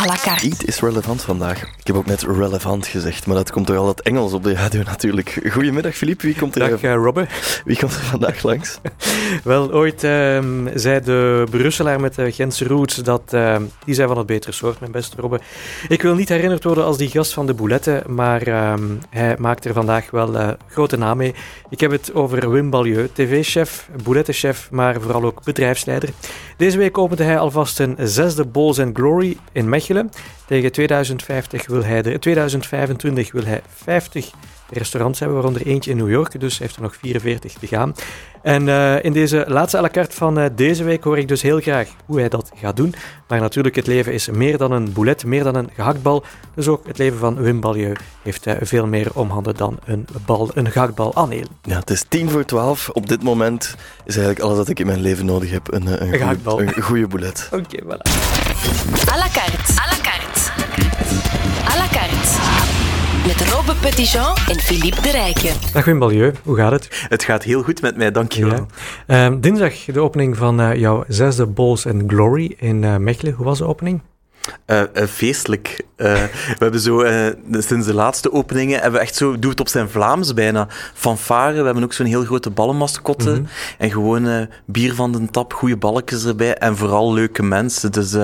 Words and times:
à 0.00 0.06
la 0.06 0.16
carte. 0.16 0.48
Eat 0.48 0.64
is 0.64 0.80
relevant 0.80 1.22
vandaag. 1.22 1.62
Ik 1.62 1.86
heb 1.86 1.96
ook 1.96 2.06
net 2.06 2.22
relevant 2.22 2.86
gezegd, 2.86 3.26
maar 3.26 3.36
dat 3.36 3.50
komt 3.50 3.66
toch 3.66 3.76
al 3.76 3.88
het 3.88 4.02
Engels 4.02 4.32
op 4.32 4.42
de 4.42 4.54
radio 4.54 4.82
natuurlijk. 4.92 5.40
Goedemiddag 5.50 5.94
Filip, 5.94 6.20
wie 6.20 6.34
komt 6.34 6.54
er, 6.54 6.70
Dag 6.70 6.82
uh, 6.82 6.94
Robbe. 6.94 7.26
Wie 7.64 7.78
komt 7.78 7.92
er 7.92 8.00
vandaag 8.00 8.42
langs? 8.42 8.78
Wel, 9.44 9.72
ooit 9.72 10.04
uh, 10.04 10.38
zei 10.74 11.00
de 11.00 11.46
Brusselaar 11.50 12.00
met 12.00 12.14
de 12.14 12.32
Gentse 12.32 12.64
roots 12.64 12.96
dat 12.96 13.22
uh, 13.34 13.56
die 13.84 13.94
zijn 13.94 14.08
van 14.08 14.18
het 14.18 14.26
betere 14.26 14.52
soort, 14.52 14.80
mijn 14.80 14.92
beste 14.92 15.20
Robbe. 15.20 15.40
Ik 15.88 16.02
wil 16.02 16.14
niet 16.14 16.28
herinnerd 16.28 16.64
worden 16.64 16.84
als 16.84 16.96
die 16.96 17.08
gast 17.08 17.32
van 17.32 17.46
de 17.46 17.54
bouletten, 17.54 18.14
maar 18.14 18.42
ehm, 18.42 18.84
hij 19.10 19.36
maakt 19.38 19.64
er 19.64 19.72
vandaag 19.72 20.10
wel 20.10 20.34
uh, 20.34 20.48
grote 20.66 20.96
naam 20.96 21.16
mee. 21.16 21.34
Ik 21.70 21.80
heb 21.80 21.90
het 21.90 22.14
over 22.14 22.50
Wim 22.50 22.70
Balieu, 22.70 23.08
tv-chef, 23.12 23.88
boulettenchef, 24.02 24.68
maar 24.70 25.00
vooral 25.00 25.24
ook 25.24 25.44
bedrijfsleider. 25.44 26.08
Deze 26.56 26.78
week 26.78 26.98
opende 26.98 27.22
hij 27.22 27.38
alvast 27.38 27.78
een 27.78 27.96
zesde 27.98 28.46
Balls 28.46 28.78
and 28.78 28.96
Glory 28.96 29.36
in 29.52 29.68
Mechelen. 29.68 29.81
Tegen 30.46 30.72
2050 30.72 31.66
wil 31.66 31.84
hij 31.84 32.02
de, 32.02 32.18
2025 32.18 33.32
wil 33.32 33.44
hij 33.44 33.62
50 33.74 34.30
restaurants 34.72 35.18
hebben, 35.18 35.36
waaronder 35.36 35.66
eentje 35.66 35.90
in 35.90 35.96
New 35.96 36.10
York. 36.10 36.40
Dus 36.40 36.58
hij 36.58 36.66
heeft 36.66 36.76
er 36.76 36.82
nog 36.82 36.96
44 36.96 37.52
te 37.52 37.66
gaan. 37.66 37.94
En 38.42 38.66
uh, 38.66 39.04
in 39.04 39.12
deze 39.12 39.44
laatste 39.48 39.76
à 39.76 39.80
la 39.80 39.88
carte 39.88 40.16
van 40.16 40.38
uh, 40.38 40.44
deze 40.54 40.84
week 40.84 41.04
hoor 41.04 41.18
ik 41.18 41.28
dus 41.28 41.42
heel 41.42 41.60
graag 41.60 41.88
hoe 42.06 42.18
hij 42.18 42.28
dat 42.28 42.50
gaat 42.54 42.76
doen. 42.76 42.94
Maar 43.28 43.40
natuurlijk, 43.40 43.76
het 43.76 43.86
leven 43.86 44.12
is 44.12 44.28
meer 44.30 44.58
dan 44.58 44.72
een 44.72 44.92
boulet, 44.92 45.24
meer 45.24 45.44
dan 45.44 45.54
een 45.54 45.70
gehaktbal. 45.74 46.24
Dus 46.54 46.68
ook 46.68 46.86
het 46.86 46.98
leven 46.98 47.18
van 47.18 47.36
Wim 47.36 47.60
Balieu 47.60 47.92
heeft 48.22 48.46
uh, 48.46 48.54
veel 48.60 48.86
meer 48.86 49.10
omhanden 49.14 49.56
dan 49.56 49.78
een 49.84 50.06
bal, 50.26 50.50
een 50.54 50.70
gehaktbal 50.70 51.14
aanelen. 51.14 51.48
Ja, 51.62 51.78
het 51.78 51.90
is 51.90 52.04
tien 52.08 52.30
voor 52.30 52.44
twaalf. 52.44 52.88
Op 52.88 53.08
dit 53.08 53.22
moment 53.22 53.74
is 54.04 54.16
eigenlijk 54.16 54.44
alles 54.44 54.56
wat 54.56 54.68
ik 54.68 54.78
in 54.78 54.86
mijn 54.86 55.00
leven 55.00 55.24
nodig 55.24 55.50
heb. 55.50 55.72
Een, 55.72 55.86
een, 55.86 56.22
een, 56.22 56.38
goeie, 56.44 56.76
een 56.76 56.82
goede 56.82 57.06
boulet. 57.06 57.48
Oké, 57.52 57.62
okay, 57.62 57.82
voilà. 57.84 58.10
À 59.12 59.16
la 59.16 59.28
carte. 59.32 59.81
Met 63.38 63.48
Robbe 63.48 63.74
Petitjean 63.74 64.36
en 64.48 64.60
Philippe 64.60 65.00
de 65.00 65.10
Rijken. 65.10 65.54
Dag 65.72 65.84
Wim 65.84 65.98
Balieu, 65.98 66.32
hoe 66.42 66.56
gaat 66.56 66.72
het? 66.72 67.06
Het 67.08 67.24
gaat 67.24 67.42
heel 67.42 67.62
goed 67.62 67.82
met 67.82 67.96
mij, 67.96 68.10
dankjewel. 68.10 68.66
Ja. 69.06 69.30
Uh, 69.30 69.36
dinsdag 69.40 69.72
de 69.84 70.00
opening 70.00 70.36
van 70.36 70.60
uh, 70.60 70.74
jouw 70.74 71.04
zesde 71.08 71.46
Balls 71.46 71.86
and 71.86 72.02
Glory 72.06 72.54
in 72.58 72.82
uh, 72.82 72.96
Mechelen. 72.96 73.34
Hoe 73.34 73.44
was 73.44 73.58
de 73.58 73.66
opening? 73.66 74.00
Uh, 74.66 74.82
uh, 74.94 75.04
feestelijk. 75.04 75.80
Uh, 75.96 76.12
we 76.32 76.56
hebben 76.58 76.80
zo, 76.80 77.04
sinds 77.50 77.86
de 77.86 77.94
laatste 77.94 78.32
openingen, 78.32 78.80
hebben 78.80 79.00
we 79.00 79.06
echt 79.06 79.14
zo, 79.14 79.38
doe 79.38 79.50
het 79.50 79.60
op 79.60 79.68
zijn 79.68 79.88
Vlaams 79.88 80.34
bijna, 80.34 80.68
fanfare. 80.94 81.58
We 81.58 81.64
hebben 81.64 81.84
ook 81.84 81.92
zo'n 81.92 82.06
heel 82.06 82.24
grote 82.24 82.50
ballenmascotte. 82.50 83.30
Mm 83.30 83.36
-hmm. 83.36 83.46
En 83.78 83.90
gewoon 83.90 84.48
bier 84.66 84.94
van 84.94 85.12
de 85.12 85.30
tap, 85.30 85.52
goede 85.52 85.76
balletjes 85.76 86.24
erbij 86.24 86.56
en 86.56 86.76
vooral 86.76 87.12
leuke 87.12 87.42
mensen. 87.42 87.92
Dus 87.92 88.16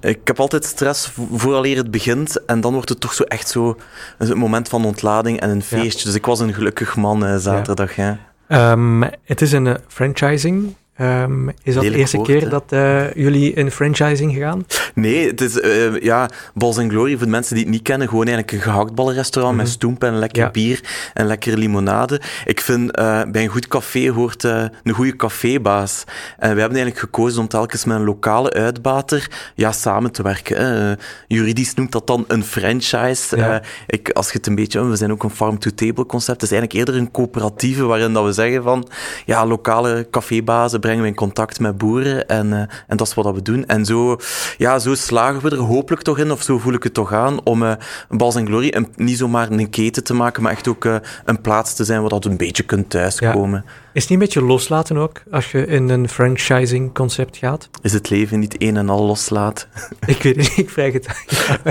ik 0.00 0.20
heb 0.24 0.40
altijd 0.40 0.64
stress 0.64 1.10
vooraleer 1.32 1.76
het 1.76 1.90
begint 1.90 2.44
en 2.44 2.60
dan 2.60 2.72
wordt 2.72 2.88
het 2.88 3.00
toch 3.00 3.12
zo 3.12 3.22
echt 3.22 3.48
zo 3.48 3.76
een 4.18 4.38
moment 4.38 4.68
van 4.68 4.84
ontlading 4.84 5.40
en 5.40 5.50
een 5.50 5.62
feestje. 5.62 5.98
Ja. 5.98 6.04
Dus 6.04 6.14
ik 6.14 6.26
was 6.26 6.40
een 6.40 6.54
gelukkig 6.54 6.96
man 6.96 7.26
uh, 7.26 7.36
zaterdag. 7.36 7.96
Ja. 7.96 8.18
Um, 8.48 9.02
het 9.24 9.40
is 9.40 9.52
een 9.52 9.78
franchising. 9.88 10.74
Um, 11.00 11.48
is 11.62 11.74
dat 11.74 11.82
de 11.82 11.96
eerste 11.96 12.16
woord, 12.16 12.28
keer 12.28 12.40
hè? 12.40 12.48
dat 12.48 12.64
uh, 12.72 13.12
jullie 13.14 13.52
in 13.52 13.70
franchising 13.70 14.36
gaan? 14.36 14.66
Nee, 14.94 15.26
het 15.26 15.40
is 15.40 15.56
uh, 15.56 16.00
ja, 16.00 16.30
Balls 16.54 16.78
and 16.78 16.90
Glory, 16.90 17.16
voor 17.16 17.24
de 17.24 17.30
mensen 17.30 17.54
die 17.54 17.64
het 17.64 17.72
niet 17.72 17.82
kennen, 17.82 18.08
gewoon 18.08 18.26
eigenlijk 18.26 18.56
een 18.56 18.72
gehaktballenrestaurant 18.72 19.54
mm 19.54 19.60
-hmm. 19.60 19.68
met 19.68 19.78
stoempen 19.78 20.08
en 20.08 20.18
lekker 20.18 20.42
ja. 20.42 20.50
bier 20.50 20.80
en 21.14 21.26
lekkere 21.26 21.56
limonade. 21.56 22.20
Ik 22.44 22.60
vind, 22.60 22.98
uh, 22.98 23.22
bij 23.30 23.42
een 23.42 23.48
goed 23.48 23.68
café 23.68 24.10
hoort 24.10 24.42
een 24.42 24.92
goede 24.92 25.16
cafébaas. 25.16 26.04
En 26.38 26.54
we 26.54 26.60
hebben 26.60 26.78
eigenlijk 26.78 26.98
gekozen 26.98 27.40
om 27.40 27.48
telkens 27.48 27.84
met 27.84 27.96
een 27.96 28.04
lokale 28.04 28.52
uitbater 28.52 29.30
ja, 29.54 29.72
samen 29.72 30.12
te 30.12 30.22
werken. 30.22 30.98
juridisch 31.26 31.74
noemt 31.74 31.92
dat 31.92 32.06
dan 32.06 32.24
een 32.28 32.44
franchise. 32.44 33.36
Ja. 33.36 33.62
ik, 33.86 34.10
als 34.10 34.26
je 34.30 34.36
het 34.36 34.46
een 34.46 34.54
beetje, 34.54 34.84
we 34.84 34.96
zijn 34.96 35.12
ook 35.12 35.22
een 35.22 35.30
farm-to-table 35.30 36.06
concept. 36.06 36.40
Het 36.40 36.50
is 36.50 36.58
eigenlijk 36.58 36.78
eerder 36.78 37.02
een 37.02 37.10
coöperatieve 37.10 37.84
waarin 37.84 38.12
dat 38.12 38.24
we 38.24 38.32
zeggen 38.32 38.62
van, 38.62 38.88
ja, 39.24 39.46
lokale 39.46 40.06
cafébazen 40.10 40.80
brengen 40.82 41.02
we 41.02 41.08
in 41.08 41.14
contact 41.14 41.60
met 41.60 41.78
boeren 41.78 42.28
en, 42.28 42.46
uh, 42.46 42.58
en 42.86 42.96
dat 42.96 43.06
is 43.06 43.14
wat 43.14 43.34
we 43.34 43.42
doen. 43.42 43.66
En 43.66 43.84
zo, 43.84 44.16
ja, 44.58 44.78
zo 44.78 44.94
slagen 44.94 45.42
we 45.42 45.50
er 45.50 45.56
hopelijk 45.56 46.02
toch 46.02 46.18
in, 46.18 46.32
of 46.32 46.42
zo 46.42 46.58
voel 46.58 46.72
ik 46.72 46.82
het 46.82 46.94
toch 46.94 47.12
aan, 47.12 47.44
om 47.44 47.62
uh, 47.62 47.72
Bals 48.08 48.34
en 48.34 48.46
Glory 48.46 48.68
een, 48.70 48.88
niet 48.96 49.18
zomaar 49.18 49.50
een 49.50 49.70
keten 49.70 50.04
te 50.04 50.14
maken, 50.14 50.42
maar 50.42 50.52
echt 50.52 50.68
ook 50.68 50.84
uh, 50.84 50.96
een 51.24 51.40
plaats 51.40 51.74
te 51.74 51.84
zijn 51.84 52.00
waar 52.00 52.10
dat 52.10 52.24
een 52.24 52.36
beetje 52.36 52.62
kunt 52.62 52.90
thuiskomen. 52.90 53.62
Ja. 53.66 53.72
Is 53.92 54.02
het 54.02 54.10
niet 54.10 54.20
een 54.20 54.24
beetje 54.24 54.42
loslaten 54.42 54.96
ook, 54.96 55.22
als 55.30 55.50
je 55.50 55.66
in 55.66 55.88
een 55.88 56.08
franchising 56.08 56.94
concept 56.94 57.36
gaat? 57.36 57.68
Is 57.82 57.92
het 57.92 58.10
leven 58.10 58.38
niet 58.38 58.54
een 58.58 58.76
en 58.76 58.88
al 58.88 59.06
loslaten? 59.06 59.68
ik 60.06 60.22
weet 60.22 60.36
het 60.36 60.36
niet, 60.36 60.56
ik 60.56 60.70
vraag 60.70 60.92
het. 60.92 61.08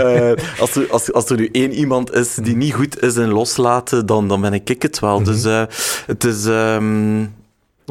als, 0.61 0.75
er, 0.75 0.91
als, 0.91 1.13
als 1.13 1.29
er 1.29 1.37
nu 1.37 1.49
één 1.51 1.71
iemand 1.71 2.13
is 2.13 2.35
die 2.35 2.55
niet 2.55 2.73
goed 2.73 3.01
is 3.01 3.15
in 3.15 3.29
loslaten, 3.29 4.05
dan, 4.05 4.27
dan 4.27 4.41
ben 4.41 4.53
ik, 4.53 4.69
ik 4.69 4.81
het 4.81 4.99
wel. 4.99 5.19
Mm 5.19 5.25
-hmm. 5.25 5.33
Dus 5.33 5.67
het 6.05 6.23
is... 6.23 6.45
Um, 6.45 7.39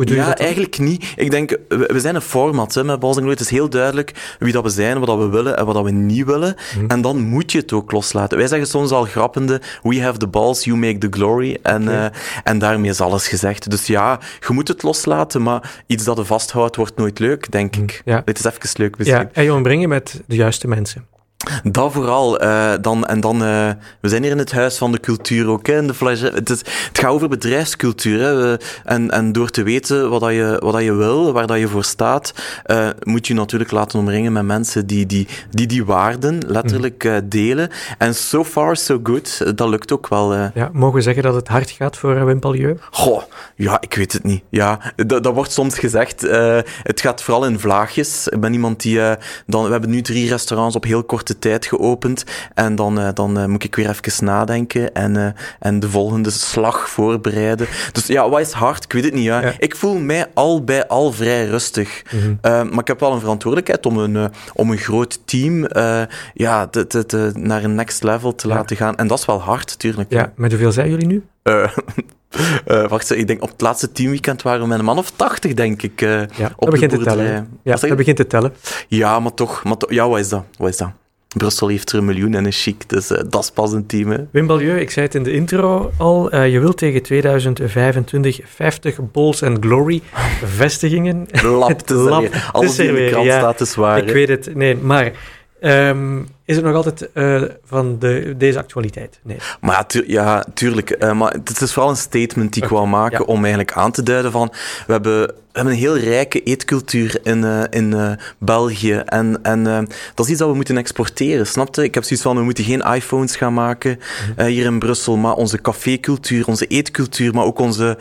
ja, 0.08 0.36
eigenlijk 0.36 0.78
niet. 0.78 1.12
Ik 1.16 1.30
denk, 1.30 1.58
we, 1.68 1.90
we 1.92 2.00
zijn 2.00 2.14
een 2.14 2.20
format 2.20 2.74
hè, 2.74 2.84
met 2.84 3.00
Balls 3.00 3.16
Glory. 3.16 3.30
Het 3.30 3.40
is 3.40 3.50
heel 3.50 3.68
duidelijk 3.68 4.36
wie 4.38 4.52
dat 4.52 4.62
we 4.62 4.70
zijn, 4.70 4.98
wat 4.98 5.06
dat 5.06 5.18
we 5.18 5.28
willen 5.28 5.56
en 5.56 5.64
wat 5.64 5.74
dat 5.74 5.84
we 5.84 5.90
niet 5.90 6.26
willen. 6.26 6.54
Mm. 6.78 6.88
En 6.88 7.00
dan 7.00 7.20
moet 7.20 7.52
je 7.52 7.58
het 7.58 7.72
ook 7.72 7.92
loslaten. 7.92 8.38
Wij 8.38 8.46
zeggen 8.46 8.68
soms 8.68 8.90
al 8.90 9.04
grappende, 9.04 9.60
we 9.82 10.02
have 10.02 10.18
the 10.18 10.26
balls, 10.26 10.64
you 10.64 10.76
make 10.76 10.98
the 10.98 11.06
glory. 11.10 11.58
En, 11.62 11.82
okay. 11.82 12.04
uh, 12.04 12.10
en 12.44 12.58
daarmee 12.58 12.90
is 12.90 13.00
alles 13.00 13.28
gezegd. 13.28 13.70
Dus 13.70 13.86
ja, 13.86 14.20
je 14.48 14.52
moet 14.52 14.68
het 14.68 14.82
loslaten, 14.82 15.42
maar 15.42 15.82
iets 15.86 16.04
dat 16.04 16.16
je 16.16 16.24
vasthoudt 16.24 16.76
wordt 16.76 16.96
nooit 16.96 17.18
leuk, 17.18 17.50
denk 17.50 17.76
mm. 17.76 17.82
ik. 17.82 18.02
Ja. 18.04 18.22
Het 18.24 18.38
is 18.38 18.44
even 18.44 18.68
leuk 18.72 18.98
misschien. 18.98 19.18
Ja, 19.18 19.30
en 19.32 19.44
je 19.44 19.54
ombrengen 19.54 19.88
met 19.88 20.20
de 20.26 20.36
juiste 20.36 20.68
mensen. 20.68 21.06
Dat 21.62 21.92
vooral. 21.92 22.42
Uh, 22.42 22.72
dan, 22.80 23.06
en 23.06 23.20
dan, 23.20 23.42
uh, 23.42 23.70
we 24.00 24.08
zijn 24.08 24.22
hier 24.22 24.32
in 24.32 24.38
het 24.38 24.52
huis 24.52 24.76
van 24.78 24.92
de 24.92 25.00
cultuur 25.00 25.48
ook. 25.48 25.66
Hè, 25.66 25.76
in 25.76 25.86
de 25.86 25.94
flash, 25.94 26.20
het, 26.20 26.50
is, 26.50 26.58
het 26.58 26.98
gaat 26.98 27.10
over 27.10 27.28
bedrijfscultuur. 27.28 28.20
Hè, 28.20 28.56
en, 28.84 29.10
en 29.10 29.32
door 29.32 29.50
te 29.50 29.62
weten 29.62 30.10
wat, 30.10 30.20
dat 30.20 30.30
je, 30.32 30.56
wat 30.62 30.72
dat 30.72 30.82
je 30.82 30.94
wil, 30.94 31.32
waar 31.32 31.46
dat 31.46 31.58
je 31.58 31.68
voor 31.68 31.84
staat, 31.84 32.34
uh, 32.66 32.88
moet 33.02 33.26
je 33.26 33.34
natuurlijk 33.34 33.70
laten 33.70 33.98
omringen 33.98 34.32
met 34.32 34.44
mensen 34.44 34.86
die 34.86 35.06
die, 35.06 35.28
die, 35.50 35.66
die 35.66 35.84
waarden 35.84 36.38
letterlijk 36.46 37.04
mm. 37.04 37.28
delen. 37.28 37.68
En 37.98 38.14
so 38.14 38.44
far, 38.44 38.76
so 38.76 39.00
good. 39.02 39.56
Dat 39.56 39.68
lukt 39.68 39.92
ook 39.92 40.08
wel. 40.08 40.34
Ja, 40.34 40.70
mogen 40.72 40.96
we 40.96 41.02
zeggen 41.02 41.22
dat 41.22 41.34
het 41.34 41.48
hard 41.48 41.70
gaat 41.70 41.96
voor 41.96 42.24
Wim 42.24 42.40
Palieu? 42.40 42.76
Goh, 42.90 43.22
ja, 43.54 43.80
ik 43.80 43.94
weet 43.94 44.12
het 44.12 44.24
niet. 44.24 44.42
Ja, 44.50 44.92
dat, 44.96 45.22
dat 45.22 45.34
wordt 45.34 45.52
soms 45.52 45.78
gezegd. 45.78 46.20
het 46.82 47.00
gaat 47.00 47.22
vooral 47.22 47.44
in 47.46 47.58
vlaagjes. 47.58 48.28
Ik 48.28 48.40
ben 48.40 48.52
iemand 48.52 48.82
die... 48.82 49.00
dan, 49.46 49.64
we 49.64 49.70
hebben 49.70 49.90
nu 49.90 50.00
drie 50.02 50.28
restaurants 50.28 50.76
op 50.76 50.84
heel 50.84 51.04
korte 51.04 51.29
tijd 51.38 51.66
geopend. 51.66 52.24
En 52.54 52.74
dan, 52.74 52.98
uh, 52.98 53.08
dan 53.14 53.38
uh, 53.38 53.44
moet 53.44 53.64
ik 53.64 53.74
weer 53.74 53.88
even 53.88 54.24
nadenken 54.24 54.94
en, 54.94 55.14
uh, 55.14 55.26
en 55.58 55.80
de 55.80 55.90
volgende 55.90 56.30
slag 56.30 56.88
voorbereiden. 56.88 57.66
Dus 57.92 58.06
ja, 58.06 58.28
wat 58.28 58.40
is 58.40 58.52
hard? 58.52 58.84
Ik 58.84 58.92
weet 58.92 59.04
het 59.04 59.14
niet. 59.14 59.24
Ja. 59.24 59.40
ja. 59.40 59.52
Ik 59.58 59.76
voel 59.76 59.98
mij 59.98 60.26
al 60.34 60.64
bij 60.64 60.86
al 60.86 61.12
vrij 61.12 61.46
rustig. 61.46 62.02
Mm 62.10 62.20
-hmm. 62.20 62.68
maar 62.68 62.78
ik 62.78 62.86
heb 62.86 63.00
wel 63.00 63.12
een 63.12 63.20
verantwoordelijkheid 63.20 63.86
om 63.86 63.98
een, 63.98 64.30
om 64.54 64.70
een 64.70 64.78
groot 64.78 65.20
team 65.24 65.68
ja, 66.34 66.66
te, 66.66 66.86
te, 66.86 67.06
te, 67.06 67.30
naar 67.34 67.64
een 67.64 67.74
next 67.74 68.02
level 68.02 68.34
te 68.34 68.48
ja. 68.48 68.54
laten 68.54 68.76
gaan. 68.76 68.96
En 68.96 69.06
dat 69.06 69.18
is 69.18 69.24
wel 69.24 69.40
hard, 69.40 69.68
natuurlijk. 69.68 70.12
Ja, 70.12 70.32
met 70.36 70.50
hoeveel 70.50 70.72
zijn 70.72 70.90
jullie 70.90 71.06
nu? 71.06 71.24
Uh, 71.44 72.86
wacht, 72.88 73.10
ik 73.10 73.26
denk 73.26 73.42
op 73.42 73.50
het 73.50 73.60
laatste 73.60 73.92
teamweekend 73.92 74.42
waren 74.42 74.60
we 74.60 74.66
met 74.66 74.78
een 74.78 74.84
man 74.84 74.98
of 74.98 75.10
tachtig, 75.10 75.54
denk 75.54 75.82
ik. 75.82 76.00
Uh, 76.00 76.10
ja, 76.10 76.46
op 76.56 76.60
dat 76.60 76.70
begint 76.70 76.90
te 76.90 76.98
tellen. 76.98 77.48
Ja, 77.62 77.76
dat 77.76 77.96
begint 77.96 78.16
te 78.16 78.26
tellen. 78.26 78.52
Ja, 78.88 79.20
maar 79.20 79.34
toch, 79.34 79.64
maar 79.64 79.76
to 79.76 79.86
ja, 79.94 80.08
wat 80.08 80.18
is 80.18 80.28
dat? 80.28 80.44
Wat 80.58 80.68
is 80.68 80.76
dat? 80.76 80.90
Brussel 81.36 81.68
heeft 81.68 81.92
er 81.92 81.98
een 81.98 82.04
miljoen 82.04 82.34
en 82.34 82.46
is 82.46 82.62
chic, 82.62 82.88
dus 82.88 83.10
uh, 83.10 83.18
dat 83.28 83.42
is 83.42 83.50
pas 83.50 83.72
een 83.72 83.86
team. 83.86 84.10
Hè. 84.10 84.18
Wim 84.30 84.46
Balieu, 84.46 84.80
ik 84.80 84.90
zei 84.90 85.06
het 85.06 85.14
in 85.14 85.22
de 85.22 85.32
intro 85.32 85.92
al, 85.96 86.34
uh, 86.34 86.52
je 86.52 86.60
wilt 86.60 86.76
tegen 86.76 87.02
2025 87.02 88.40
50 88.44 88.98
Balls 89.12 89.42
and 89.42 89.58
Glory 89.60 90.02
vestigingen. 90.44 91.26
Lap, 91.42 91.68
het 91.68 91.90
lab, 91.90 92.28
Alles 92.52 92.78
in 92.78 92.94
de 92.94 93.06
krant 93.10 93.26
ja, 93.26 93.38
staat 93.38 93.60
is 93.60 93.74
waar. 93.74 93.98
Ik 93.98 94.08
weet 94.08 94.28
het, 94.28 94.54
nee, 94.54 94.76
maar... 94.76 95.12
Um, 95.62 96.26
is 96.50 96.56
het 96.56 96.64
nog 96.64 96.74
altijd 96.74 97.08
uh, 97.14 97.42
van 97.64 97.98
de, 97.98 98.34
deze 98.36 98.58
actualiteit? 98.58 99.18
Nee. 99.22 99.36
Maar 99.60 99.76
ja, 99.76 99.84
tu 99.84 100.04
ja 100.06 100.44
tuurlijk. 100.54 100.96
Uh, 100.98 101.12
maar 101.12 101.32
het 101.32 101.60
is 101.60 101.72
vooral 101.72 101.90
een 101.90 101.96
statement 101.96 102.52
die 102.52 102.62
ik 102.62 102.70
okay, 102.70 102.82
wou 102.82 102.90
maken 102.90 103.18
ja. 103.18 103.24
om 103.24 103.38
eigenlijk 103.38 103.72
aan 103.72 103.92
te 103.92 104.02
duiden 104.02 104.32
van... 104.32 104.52
We 104.86 104.92
hebben, 104.92 105.26
we 105.26 105.56
hebben 105.56 105.72
een 105.72 105.80
heel 105.80 105.98
rijke 105.98 106.42
eetcultuur 106.42 107.20
in, 107.22 107.42
uh, 107.42 107.62
in 107.70 108.18
België. 108.38 108.94
En, 108.94 109.38
en 109.42 109.64
dat 110.14 110.24
is 110.24 110.30
iets 110.30 110.38
dat 110.38 110.48
we 110.48 110.54
moeten 110.54 110.76
exporteren, 110.76 111.46
snapte? 111.46 111.82
Ik 111.82 111.94
heb 111.94 112.04
zoiets 112.04 112.24
van, 112.24 112.36
we 112.36 112.42
moeten 112.42 112.64
geen 112.64 112.80
iPhones 112.80 113.36
gaan 113.36 113.54
maken 113.54 113.98
-hmm. 114.36 114.46
hier 114.46 114.64
in 114.64 114.78
Brussel, 114.78 115.16
maar 115.16 115.34
onze 115.34 115.60
cafécultuur, 115.60 116.46
onze 116.46 116.66
eetcultuur, 116.66 117.34
maar 117.34 117.44
ook 117.44 117.58
onze 117.58 117.98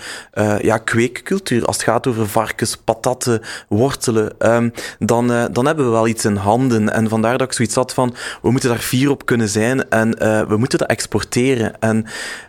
ja, 0.61 0.77
kweekcultuur, 0.77 1.65
als 1.65 1.75
het 1.75 1.85
gaat 1.85 2.07
over 2.07 2.27
varkens, 2.27 2.75
patatten, 2.75 3.41
wortelen, 3.69 4.33
um, 4.39 4.73
dan, 4.99 5.27
dan 5.51 5.65
hebben 5.65 5.85
we 5.85 5.91
wel 5.91 6.07
iets 6.07 6.25
in 6.25 6.35
handen. 6.35 6.93
En 6.93 7.09
vandaar 7.09 7.37
dat 7.37 7.47
ik 7.47 7.53
zoiets 7.53 7.75
had 7.75 7.93
van 7.93 8.15
we 8.41 8.51
moeten 8.51 8.69
daar 8.69 8.79
fier 8.79 9.09
op 9.09 9.25
kunnen 9.25 9.49
zijn 9.49 9.89
en 9.89 10.15
uh, 10.21 10.41
we 10.41 10.57
moeten 10.57 10.79
dat 10.79 10.87
exporteren. 10.87 11.79
En 11.79 12.05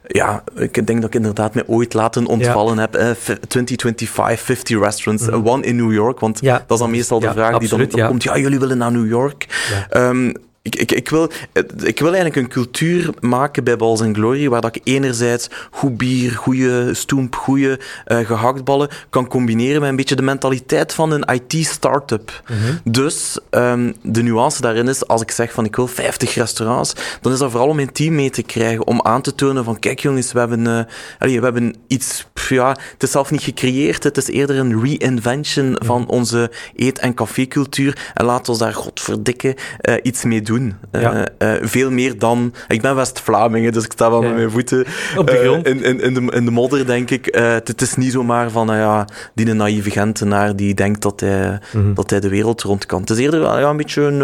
ja, 0.07 0.45
ik 0.55 0.87
denk 0.87 1.01
dat 1.01 1.05
ik 1.05 1.15
inderdaad 1.15 1.55
mij 1.55 1.65
ooit 1.67 1.95
laten 1.95 2.27
ontvallen 2.27 2.75
ja. 2.75 2.81
heb. 2.81 2.95
Eh, 2.95 3.11
2025, 3.49 4.09
50 4.09 4.79
restaurants, 4.79 5.27
mm. 5.27 5.49
one 5.49 5.63
in 5.63 5.77
New 5.77 5.93
York. 5.93 6.21
Want 6.21 6.39
ja. 6.41 6.53
dat 6.53 6.71
is 6.71 6.79
dan 6.79 6.91
meestal 6.91 7.21
de 7.21 7.31
vraag 7.33 7.55
absoluut, 7.55 7.79
die 7.79 7.89
dan, 7.89 7.99
dan 7.99 8.09
komt. 8.09 8.23
Ja, 8.23 8.39
jullie 8.39 8.59
willen 8.59 8.79
naar 8.79 8.93
New 8.93 9.09
York. 9.09 9.47
Um, 9.97 10.33
ik, 10.63 10.77
ik, 10.77 10.93
ik, 10.93 11.09
wil, 11.09 11.31
ik 11.83 11.99
wil 11.99 12.15
eigenlijk 12.15 12.37
een 12.37 12.49
cultuur 12.49 13.11
maken 13.21 13.65
bij 13.65 13.77
Balls 13.77 14.01
and 14.01 14.17
Glory 14.17 14.49
waar 14.49 14.61
dat 14.61 14.77
ik 14.77 14.83
enerzijds 14.85 15.49
goed 15.71 15.97
bier, 15.97 16.33
goede 16.33 16.95
stoemp, 16.95 17.35
goede 17.35 17.81
uh, 18.07 18.19
gehaktballen 18.19 18.89
kan 19.11 19.29
combineren 19.29 19.81
met 19.81 19.91
een 19.91 19.97
beetje 19.97 20.17
de 20.17 20.23
mentaliteit 20.23 20.95
van 20.95 21.11
een 21.11 21.25
IT-startup. 21.25 22.43
Mhm. 22.49 22.77
Dus 22.85 23.39
um, 23.51 23.95
de 24.03 24.23
nuance 24.23 24.61
daarin 24.61 24.89
is, 24.89 25.07
als 25.07 25.23
ik 25.23 25.31
zeg 25.31 25.53
van 25.53 25.65
ik 25.65 25.77
wil 25.77 25.87
50 25.87 26.35
restaurants, 26.35 26.95
dan 27.21 27.33
is 27.33 27.39
dat 27.39 27.51
vooral 27.51 27.69
om 27.69 27.79
een 27.79 27.93
team 27.93 28.15
mee 28.15 28.31
te 28.31 28.43
krijgen, 28.43 28.87
om 28.87 29.03
aan 29.03 29.23
te 29.23 29.35
tonen 29.35 29.65
van 29.65 29.79
kijk 29.79 30.01
jongens, 30.01 30.33
we 30.33 30.39
hebben, 30.39 30.61
uh, 30.61 30.81
allee, 31.19 31.39
we 31.39 31.45
hebben 31.45 31.75
iets, 31.87 32.27
ja, 32.49 32.69
het 32.69 33.03
is 33.03 33.11
zelf 33.11 33.31
niet 33.31 33.43
gecreëerd, 33.43 34.05
het 34.05 34.17
is 34.17 34.27
eerder 34.27 34.57
een 34.57 34.83
reinvention 34.83 35.67
mm 35.67 35.79
van 35.91 36.09
onze 36.09 36.51
eet- 36.77 36.99
en 36.99 37.15
cafécultuur 37.15 38.13
en 38.15 38.25
laten 38.25 38.53
we 38.53 38.59
daar 38.59 38.75
godverdikke 38.75 39.57
uh, 39.83 39.95
iets 40.03 40.25
mee 40.25 40.43
doen 40.43 40.50
doen. 40.53 40.75
Ja. 40.93 41.29
Uh, 41.39 41.53
veel 41.63 41.91
meer 41.91 42.19
dan... 42.19 42.55
Ik 42.69 42.83
ben 42.83 42.95
West-Vlamingen, 42.95 43.73
dus 43.73 43.85
ik 43.85 43.93
sta 43.93 44.11
wel 44.11 44.23
met 44.23 44.35
mijn 44.35 44.51
voeten 44.51 44.85
Op 45.17 45.27
de 45.27 45.37
grond. 45.37 45.67
in, 45.67 45.85
in, 45.85 46.01
in, 46.01 46.15
de, 46.15 46.33
in 46.33 46.45
de 46.45 46.51
modder, 46.51 46.87
denk 46.87 47.11
ik. 47.11 47.35
het 47.65 47.83
is 47.83 47.97
niet 47.97 48.13
zomaar 48.13 48.51
van, 48.51 48.67
ja, 48.67 49.05
die 49.35 49.51
een 49.51 49.57
naïeve 49.57 49.91
Gentenaar 49.91 50.57
die 50.57 50.75
denkt 50.75 51.03
dat 51.03 51.21
hij, 51.21 51.59
mm 51.73 51.95
dat 51.95 52.11
hij 52.11 52.21
de 52.21 52.29
wereld 52.29 52.63
rond 52.63 52.87
kan. 52.87 53.01
Het 53.01 53.11
is 53.11 53.19
eerder 53.19 53.41
wel 53.41 53.59
ja, 53.59 53.71
een 53.71 53.77
beetje 53.77 54.03
een, 54.03 54.21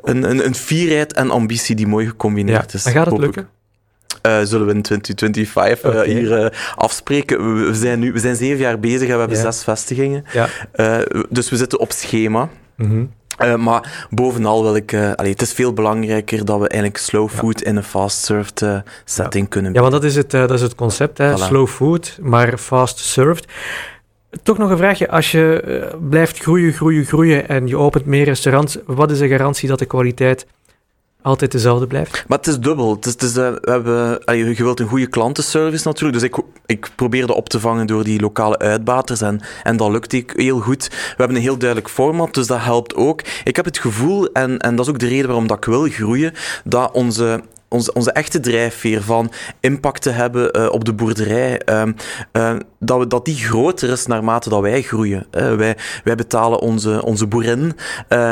een, 0.00 0.30
een, 0.30 0.46
een 0.46 0.54
fierheid 0.54 1.12
en 1.12 1.30
ambitie 1.30 1.76
die 1.76 1.86
mooi 1.86 2.06
gecombineerd 2.06 2.74
is. 2.74 2.84
En 2.84 2.92
gaat 2.92 3.06
het 3.06 3.18
lukken? 3.18 3.48
Uh, 4.26 4.40
zullen 4.42 4.66
we 4.66 4.72
in 4.72 4.82
2025 4.82 5.92
uh, 5.92 5.98
okay. 6.00 6.12
hier 6.12 6.40
uh, 6.44 6.46
afspreken. 6.74 7.66
We, 7.66 7.74
zijn 7.74 7.98
nu, 7.98 8.12
we 8.12 8.18
zijn 8.18 8.36
zeven 8.36 8.58
jaar 8.58 8.78
bezig 8.78 9.08
en 9.08 9.14
we 9.14 9.18
hebben 9.18 9.36
zes 9.36 9.64
vestigingen. 9.64 10.24
Ja. 10.32 10.48
dus 11.28 11.50
we 11.50 11.56
zitten 11.56 11.78
op 11.78 11.92
schema. 11.92 12.48
Mm 12.76 12.88
-hmm. 12.88 13.10
Uh, 13.38 13.54
maar 13.56 14.06
bovenal 14.10 14.62
wil 14.62 14.76
ik... 14.76 14.92
Uh, 14.92 15.12
allee, 15.12 15.32
het 15.32 15.42
is 15.42 15.52
veel 15.52 15.72
belangrijker 15.72 16.44
dat 16.44 16.60
we 16.60 16.68
eigenlijk 16.68 17.02
slow 17.02 17.28
food 17.28 17.62
in 17.62 17.76
een 17.76 17.82
fast-served 17.82 18.60
uh, 18.60 18.78
setting 19.04 19.44
ja. 19.44 19.50
kunnen 19.50 19.72
Ja, 19.72 19.80
want 19.80 19.92
dat 19.92 20.04
is 20.04 20.16
het, 20.16 20.30
dat 20.30 20.50
is 20.50 20.62
het 20.62 20.74
concept, 20.74 21.18
hè? 21.18 21.32
Voilà. 21.32 21.42
slow 21.42 21.68
food, 21.68 22.18
maar 22.20 22.58
fast-served. 22.58 23.46
Toch 24.42 24.58
nog 24.58 24.70
een 24.70 24.76
vraagje. 24.76 25.10
Als 25.10 25.30
je 25.30 25.92
blijft 26.08 26.38
groeien, 26.38 26.72
groeien, 26.72 27.04
groeien 27.04 27.48
en 27.48 27.66
je 27.66 27.76
opent 27.76 28.06
meer 28.06 28.24
restaurants, 28.24 28.78
wat 28.86 29.10
is 29.10 29.18
de 29.18 29.28
garantie 29.28 29.68
dat 29.68 29.78
de 29.78 29.86
kwaliteit 29.86 30.46
altijd 31.22 31.52
dezelfde 31.52 31.86
blijft. 31.86 32.24
Maar 32.28 32.38
het 32.38 32.46
is 32.46 32.58
dubbel. 32.58 32.96
Het 33.00 33.22
is, 33.22 33.36
uh, 33.36 33.50
we 33.50 33.60
hebben, 33.60 34.56
je 34.56 34.62
wilt 34.62 34.80
een 34.80 34.88
goede 34.88 35.06
klantenservice 35.06 35.86
natuurlijk. 35.88 36.20
Dus 36.20 36.28
ik, 36.28 36.44
ik 36.66 36.90
probeerde 36.94 37.34
op 37.34 37.48
te 37.48 37.60
vangen 37.60 37.86
door 37.86 38.04
die 38.04 38.20
lokale 38.20 38.58
uitbaters. 38.58 39.20
En, 39.20 39.40
en 39.62 39.76
dat 39.76 39.90
lukt 39.90 40.12
ik 40.12 40.32
heel 40.36 40.60
goed. 40.60 40.88
We 40.88 41.14
hebben 41.16 41.36
een 41.36 41.42
heel 41.42 41.58
duidelijk 41.58 41.90
format, 41.90 42.34
dus 42.34 42.46
dat 42.46 42.60
helpt 42.60 42.94
ook. 42.94 43.22
Ik 43.44 43.56
heb 43.56 43.64
het 43.64 43.78
gevoel, 43.78 44.32
en, 44.32 44.58
en 44.58 44.76
dat 44.76 44.86
is 44.86 44.92
ook 44.92 44.98
de 44.98 45.08
reden 45.08 45.26
waarom 45.26 45.46
dat 45.46 45.56
ik 45.56 45.64
wil 45.64 45.88
groeien, 45.88 46.32
dat 46.64 46.92
onze 46.92 47.42
onze, 47.68 47.92
onze 47.92 48.12
echte 48.12 48.40
drijfveer 48.40 49.02
van 49.02 49.32
impact 49.60 50.02
te 50.02 50.10
hebben 50.10 50.58
uh, 50.58 50.68
op 50.70 50.84
de 50.84 50.92
boerderij, 50.92 51.60
uh, 51.70 51.82
uh, 52.32 52.56
dat, 52.78 52.98
we, 52.98 53.06
dat 53.06 53.24
die 53.24 53.36
groter 53.36 53.90
is 53.90 54.06
naarmate 54.06 54.48
dat 54.48 54.60
wij 54.60 54.82
groeien. 54.82 55.26
wij, 55.30 55.76
wij 56.04 56.14
betalen 56.14 56.58
onze, 56.58 57.04
onze 57.04 57.26
boerin 57.26 57.72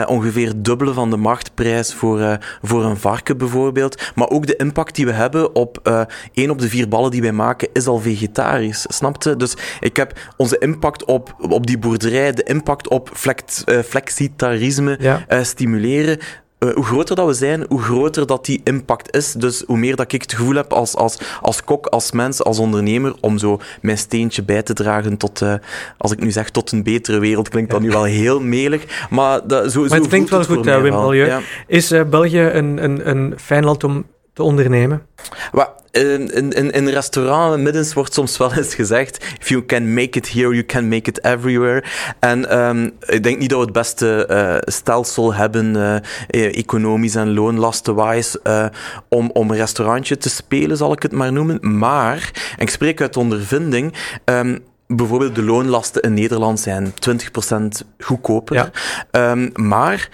ongeveer 0.07 0.53
dubbele 0.57 0.93
van 0.93 1.11
de 1.11 1.17
marktprijs 1.17 1.95
voor, 1.95 2.39
voor 2.63 2.85
een 2.85 2.97
varken 2.97 3.39
bijvoorbeeld. 3.39 4.03
Maar 4.15 4.29
ook 4.29 4.47
de 4.47 4.57
impact 4.57 4.95
die 4.95 5.07
we 5.07 5.13
hebben 5.13 5.55
op 5.55 6.05
één 6.33 6.51
op 6.51 6.59
de 6.59 6.69
vier 6.69 6.89
ballen 6.89 7.11
die 7.11 7.23
wij 7.23 7.33
maken 7.33 7.69
is 7.73 7.87
al 7.87 7.99
vegetarisch. 7.99 8.85
Snapte? 8.89 9.37
Dus 9.37 9.57
ik 9.81 9.97
heb 9.97 10.19
onze 10.37 10.59
impact 10.59 11.05
op, 11.05 11.35
op 11.39 11.67
die 11.67 11.79
boerderij, 11.79 12.33
de 12.33 12.43
impact 12.43 12.89
op 12.89 13.11
flex, 13.15 13.65
flexitarisme 13.85 14.97
ja. 15.01 15.43
stimuleren 15.43 16.19
uh, 16.59 16.75
hoe 16.75 16.85
groter 16.85 17.17
dat 17.17 17.27
we 17.27 17.33
zijn, 17.33 17.65
hoe 17.69 17.83
groter 17.83 18.27
dat 18.27 18.45
die 18.45 18.61
impact 18.65 19.17
is. 19.17 19.33
Dus 19.33 19.63
hoe 19.67 19.79
meer 19.79 19.97
dat 19.97 20.13
ik 20.13 20.23
het 20.23 20.33
gevoel 20.33 20.55
heb 20.55 20.73
als, 20.73 20.95
als, 20.95 21.19
als 21.41 21.65
kok, 21.65 21.87
als 21.87 22.13
mens, 22.13 22.43
als 22.43 22.59
ondernemer, 22.59 23.15
om 23.21 23.39
zo 23.39 23.61
mijn 23.81 23.99
steentje 23.99 24.43
bij 24.43 24.63
te 24.63 24.73
dragen 24.73 25.17
tot, 25.17 25.41
uh, 25.41 25.55
als 25.99 26.13
ik 26.13 26.21
nu 26.21 26.31
zeg 26.31 26.51
tot 26.51 26.73
een 26.73 26.83
betere 26.83 27.19
wereld, 27.19 27.49
klinkt 27.49 27.71
dat 27.71 27.81
nu 27.81 27.91
wel 27.91 28.05
heel 28.05 28.41
melig. 28.41 29.07
Maar, 29.11 29.47
dat, 29.47 29.73
zo, 29.73 29.81
maar 29.81 29.91
het 29.91 30.03
zo 30.03 30.09
klinkt 30.09 30.31
wel 30.31 30.45
goed, 30.45 30.67
uh, 30.67 30.81
Wim. 30.81 31.13
Ja. 31.13 31.41
Is 31.67 31.93
België 32.11 32.41
een, 32.41 32.85
een, 32.85 33.09
een 33.09 33.35
fijn 33.37 33.65
land 33.65 33.85
om 33.85 34.05
te 34.37 34.43
ondernemen? 34.43 35.07
Well, 35.53 35.69
in, 35.91 36.31
in, 36.31 36.71
in 36.71 36.89
restaurants 36.89 37.63
middens 37.63 37.95
wordt 37.95 38.15
soms 38.15 38.37
wel 38.37 38.53
eens 38.53 38.75
gezegd: 38.75 39.25
if 39.41 39.49
you 39.49 39.65
can 39.65 39.95
make 39.95 40.19
it 40.19 40.33
here, 40.33 40.55
you 40.55 40.63
can 40.63 40.89
make 40.89 41.11
it 41.11 41.25
everywhere. 41.25 41.85
En 42.21 42.59
um, 42.59 42.93
ik 43.07 43.23
denk 43.23 43.39
niet 43.39 43.51
dat 43.51 43.59
we 43.59 43.65
het 43.65 43.75
beste 43.75 44.27
uh, 44.31 44.73
stelsel 44.73 45.35
hebben, 45.35 45.75
uh, 45.77 46.57
economisch 46.57 47.15
en 47.15 47.35
loonlastenwijs, 47.35 48.37
uh, 48.45 48.67
om, 49.09 49.31
om 49.33 49.51
een 49.51 49.57
restaurantje 49.57 50.17
te 50.17 50.29
spelen, 50.29 50.77
zal 50.77 50.93
ik 50.93 51.03
het 51.03 51.13
maar 51.13 51.33
noemen. 51.33 51.79
Maar, 51.79 52.31
en 52.57 52.63
ik 52.63 52.71
spreek 52.71 53.01
uit 53.01 53.17
ondervinding. 53.17 53.95
Um, 54.25 54.65
bijvoorbeeld 54.87 55.35
de 55.35 55.43
loonlasten 55.43 56.03
in 56.03 56.15
Nederland 56.15 56.61
zijn 56.61 56.93
20% 56.93 57.87
goedkoper. 57.99 58.71
Ja. 59.11 59.31
Um, 59.31 59.51
maar 59.55 60.09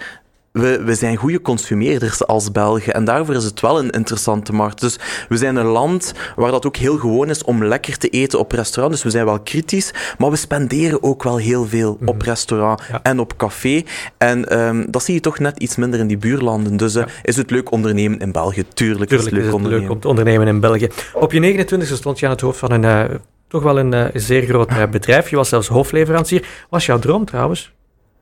we, 0.53 0.83
we 0.83 0.95
zijn 0.95 1.15
goede 1.15 1.41
consumeerders 1.41 2.25
als 2.25 2.51
Belgen. 2.51 2.93
En 2.93 3.05
daarvoor 3.05 3.35
is 3.35 3.43
het 3.43 3.59
wel 3.59 3.79
een 3.79 3.89
interessante 3.89 4.53
markt. 4.53 4.79
Dus 4.79 4.99
we 5.29 5.37
zijn 5.37 5.55
een 5.55 5.65
land 5.65 6.13
waar 6.35 6.51
dat 6.51 6.65
ook 6.65 6.75
heel 6.75 6.97
gewoon 6.97 7.29
is 7.29 7.43
om 7.43 7.65
lekker 7.65 7.97
te 7.97 8.09
eten 8.09 8.39
op 8.39 8.51
restaurant. 8.51 8.93
Dus 8.93 9.03
we 9.03 9.09
zijn 9.09 9.25
wel 9.25 9.39
kritisch, 9.39 9.93
maar 10.17 10.29
we 10.29 10.35
spenderen 10.35 11.03
ook 11.03 11.23
wel 11.23 11.37
heel 11.37 11.65
veel 11.65 11.97
op 12.05 12.17
mhm. 12.17 12.25
restaurant 12.25 12.81
en 13.03 13.19
op 13.19 13.37
café. 13.37 13.83
En 14.17 14.59
um, 14.59 14.85
dat 14.91 15.03
zie 15.03 15.13
je 15.13 15.19
toch 15.19 15.39
net 15.39 15.59
iets 15.59 15.75
minder 15.75 15.99
in 15.99 16.07
die 16.07 16.17
buurlanden. 16.17 16.77
Dus 16.77 16.95
uh, 16.95 17.03
is 17.23 17.35
het 17.35 17.51
leuk 17.51 17.71
ondernemen 17.71 18.19
in 18.19 18.31
België? 18.31 18.63
Tuurlijk, 18.73 19.09
Tuurlijk 19.09 19.09
is 19.09 19.23
het 19.23 19.31
leuk, 19.31 19.39
is 19.39 19.45
het 19.45 19.55
ondernemen. 19.55 19.83
leuk 19.83 19.93
om 19.95 19.99
te 19.99 20.07
ondernemen 20.07 20.47
in 20.47 20.59
België. 20.59 20.89
Op 21.13 21.31
je 21.31 21.65
29e 21.65 21.93
stond 21.93 22.19
je 22.19 22.25
aan 22.25 22.31
het 22.31 22.41
hoofd 22.41 22.59
van 22.59 22.71
een... 22.71 22.83
Uh, 22.83 23.03
toch 23.47 23.63
wel 23.63 23.79
een 23.79 23.93
uh, 23.93 24.05
zeer 24.13 24.43
groot 24.43 24.69
bedrijf. 24.91 25.29
Je 25.29 25.35
was 25.35 25.49
zelfs 25.49 25.67
hoofdleverancier. 25.67 26.47
Was 26.69 26.85
jouw 26.85 26.99
droom 26.99 27.25
trouwens? 27.25 27.73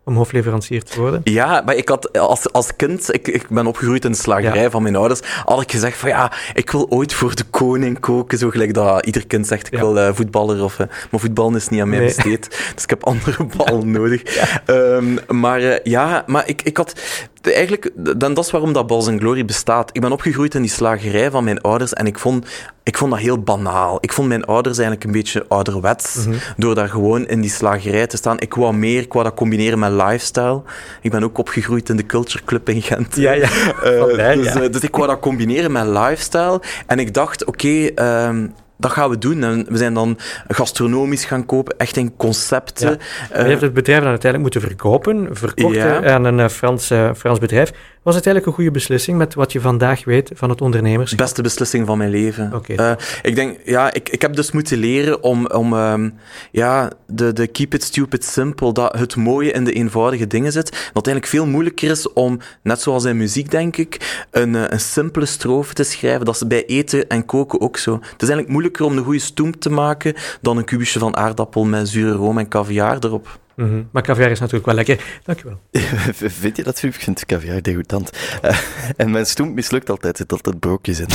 Om 0.04 0.16
hofleverancier 0.16 0.84
te 0.84 1.00
worden? 1.00 1.22
Ja, 1.24 1.62
maar 1.66 1.76
ik 1.76 1.90
had 1.90 2.18
als, 2.18 2.52
als 2.52 2.76
kind, 2.76 3.14
ik, 3.14 3.28
ik 3.28 3.50
ben 3.50 3.68
opgegroeid 3.68 4.06
in 4.06 4.12
de 4.12 4.18
slagerij 4.18 4.62
ja. 4.62 4.70
van 4.70 4.84
mijn 4.84 4.96
ouders, 4.96 5.22
had 5.46 5.62
ik 5.62 5.72
gezegd 5.72 5.98
van 5.98 6.10
ja, 6.10 6.32
ik 6.54 6.70
wil 6.72 6.90
ooit 6.90 7.14
voor 7.14 7.36
de 7.36 7.44
koning 7.44 8.00
koken, 8.00 8.38
zo 8.38 8.50
gelijk 8.50 8.74
dat 8.74 9.06
ieder 9.06 9.28
kind 9.28 9.48
zegt, 9.48 9.68
ik 9.68 9.74
ja. 9.74 9.80
wil 9.80 9.98
uh, 9.98 10.10
voetballer 10.14 10.64
of... 10.64 10.80
Uh, 10.80 10.88
maar 11.12 11.20
voetballen 11.20 11.56
is 11.56 11.70
niet 11.70 11.82
aan 11.82 11.90
mij 11.90 11.98
nee. 11.98 12.08
besteed, 12.08 12.50
dus 12.74 12.84
ik 12.84 12.90
heb 12.90 13.04
andere 13.04 13.46
ballen 13.58 13.92
nodig. 13.92 14.22
Um, 14.68 15.20
maar 15.28 15.62
uh, 15.62 15.76
ja, 15.84 16.24
maar 16.28 16.48
ik, 16.48 16.62
ik 16.62 16.78
had 16.78 16.94
eigenlijk, 17.42 17.92
dan, 17.96 18.34
dat 18.34 18.46
is 18.46 18.52
waarom 18.52 18.74
dat 18.74 18.88
Balls 18.88 19.08
Glory 19.18 19.46
bestaat. 19.46 19.90
Ik 19.94 20.02
ben 20.02 20.12
opgegroeid 20.12 20.56
in 20.56 20.62
die 20.62 20.72
slagerij 20.72 21.32
van 21.32 21.44
mijn 21.44 21.62
ouders 21.62 21.94
en 21.94 22.06
ik 22.06 22.20
vond, 22.20 22.48
ik 22.84 22.98
vond 22.98 23.12
dat 23.12 23.20
heel 23.20 23.40
banaal. 23.40 23.98
Ik 24.02 24.14
vond 24.14 24.28
mijn 24.28 24.44
ouders 24.44 24.78
eigenlijk 24.78 25.08
een 25.08 25.12
beetje 25.12 25.46
ouderwets 25.48 26.16
mm 26.16 26.24
-hmm. 26.24 26.40
door 26.58 26.76
daar 26.76 26.90
gewoon 26.90 27.28
in 27.28 27.42
die 27.42 27.50
slagerij 27.50 28.08
te 28.08 28.18
staan. 28.18 28.40
Ik 28.40 28.54
wou 28.54 28.74
meer, 28.74 29.02
ik 29.02 29.14
wou 29.14 29.26
dat 29.26 29.34
combineren 29.34 29.80
met 29.80 29.92
lifestyle. 29.92 30.62
Ik 31.02 31.12
ben 31.12 31.24
ook 31.24 31.38
opgegroeid 31.38 31.90
in 31.90 31.98
de 31.98 32.06
Culture 32.06 32.44
Club 32.46 32.70
in 32.70 32.82
Gent. 32.82 33.16
Ja, 33.16 33.32
ja. 33.32 33.50
Uh, 33.84 34.34
dus, 34.34 34.54
ja. 34.54 34.70
Ik 34.82 34.96
wou 34.96 35.08
dat 35.08 35.20
combineren 35.20 35.72
met 35.72 35.86
lifestyle. 35.86 36.62
En 36.88 37.00
ik 37.00 37.14
dacht, 37.14 37.46
oké, 37.46 37.68
okay, 37.94 38.28
um, 38.28 38.54
dat 38.82 38.92
gaan 38.92 39.10
we 39.10 39.18
doen. 39.18 39.44
En 39.44 39.66
we 39.70 39.78
zijn 39.78 39.94
dan 39.94 40.18
gastronomisch 40.48 41.26
gaan 41.26 41.46
kopen, 41.46 41.78
echt 41.78 41.98
in 41.98 42.16
concepten. 42.18 42.90
Ja. 42.90 43.38
Uh, 43.38 43.44
je 43.44 43.50
hebt 43.50 43.62
het 43.62 43.74
bedrijf 43.74 44.00
dan 44.00 44.10
uiteindelijk 44.10 44.54
moeten 44.54 44.70
verkopen, 44.70 45.28
verkocht 45.32 45.76
ja. 45.76 46.04
aan 46.04 46.26
een 46.26 46.50
Frans, 46.50 46.92
uh, 46.92 47.10
Frans 47.16 47.40
bedrijf. 47.40 47.72
Was 48.02 48.16
het 48.16 48.26
eigenlijk 48.26 48.46
een 48.46 48.64
goede 48.64 48.80
beslissing 48.80 49.18
met 49.18 49.34
wat 49.34 49.52
je 49.52 49.62
vandaag 49.62 50.06
weet 50.06 50.32
van 50.34 50.50
het 50.50 50.62
ondernemerschap? 50.62 51.20
Beste 51.20 51.42
beslissing 51.42 51.88
van 51.88 51.98
mijn 51.98 52.10
leven. 52.10 52.54
Okay. 52.54 52.76
Uh, 52.76 52.92
ik 53.22 53.36
denk, 53.36 53.60
ja, 53.66 53.94
ik, 53.94 54.10
ik 54.10 54.22
heb 54.22 54.36
dus 54.36 54.52
moeten 54.52 54.78
leren 54.78 55.24
om, 55.24 55.48
om 55.48 55.74
um, 55.74 56.14
ja, 56.52 56.92
de, 57.08 57.34
de 57.34 57.48
keep 57.48 57.74
it 57.74 57.84
stupid 57.84 58.26
simple, 58.26 58.74
dat 58.74 58.98
het 58.98 59.16
mooie 59.16 59.52
in 59.52 59.64
de 59.64 59.74
eenvoudige 59.74 60.28
dingen 60.28 60.52
zit. 60.52 60.70
Dat 60.94 61.08
eigenlijk 61.08 61.26
veel 61.26 61.46
moeilijker 61.46 61.90
is 61.90 62.14
om, 62.14 62.40
net 62.64 62.82
zoals 62.82 63.06
in 63.06 63.18
muziek 63.18 63.52
denk 63.52 63.78
ik, 63.78 64.26
een, 64.32 64.74
een 64.74 64.80
simpele 64.80 65.26
strofe 65.26 65.74
te 65.74 65.84
schrijven. 65.84 66.26
Dat 66.26 66.36
is 66.36 66.48
bij 66.48 66.66
eten 66.66 67.08
en 67.08 67.26
koken 67.26 67.62
ook 67.62 67.78
zo. 67.78 67.94
Het 67.94 68.22
is 68.22 68.30
eigenlijk 68.30 68.48
moeilijker 68.72 68.86
om 68.86 68.98
een 68.98 69.04
goede 69.04 69.20
stoem 69.20 69.60
te 69.60 69.70
maken 69.70 70.14
dan 70.42 70.58
een 70.58 70.64
kubusje 70.64 71.00
van 71.00 71.16
aardappel 71.16 71.66
met 71.66 71.90
zure 71.90 72.12
room 72.12 72.38
en 72.38 72.48
caviar 72.48 72.98
erop. 73.00 73.40
Mm 73.56 73.68
-hmm. 73.68 73.90
Maar 73.92 74.04
caviar 74.04 74.32
is 74.32 74.40
natuurlijk 74.40 74.66
wel 74.66 74.76
lekker. 74.76 75.04
Dankjewel. 75.24 75.60
Vind 76.42 76.58
je 76.58 76.64
dat, 76.64 76.80
Filip? 76.80 76.96
Ik 76.96 77.02
vind 77.02 77.26
caviar 77.26 77.62
degoutant. 77.62 78.12
Uh, 78.46 78.58
en 78.98 79.12
mijn 79.12 79.26
stoem 79.26 79.54
mislukt 79.54 79.90
altijd. 79.90 80.14
Er 80.14 80.20
zit 80.20 80.32
altijd 80.32 80.60
brookjes 80.60 81.00
in. 81.00 81.08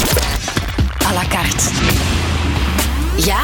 À 1.07 1.13
la 1.13 1.27
carte. 1.29 1.71
Ja? 3.17 3.41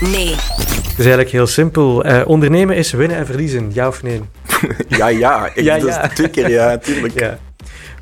Nee. 0.00 0.34
Het 0.34 0.98
is 0.98 1.04
eigenlijk 1.04 1.30
heel 1.30 1.46
simpel. 1.46 2.06
Uh, 2.06 2.22
ondernemen 2.26 2.76
is 2.76 2.92
winnen 2.92 3.16
en 3.16 3.26
verliezen. 3.26 3.70
Ja 3.72 3.88
of 3.88 4.02
nee? 4.02 4.20
ja, 4.98 5.08
ja. 5.08 5.46
Ik, 5.54 5.64
ja, 5.68 5.74
ja. 5.74 6.08
twee 6.08 6.30
keer 6.30 6.50
ja, 6.50 6.66
natuurlijk. 6.66 7.20
Ja. 7.20 7.38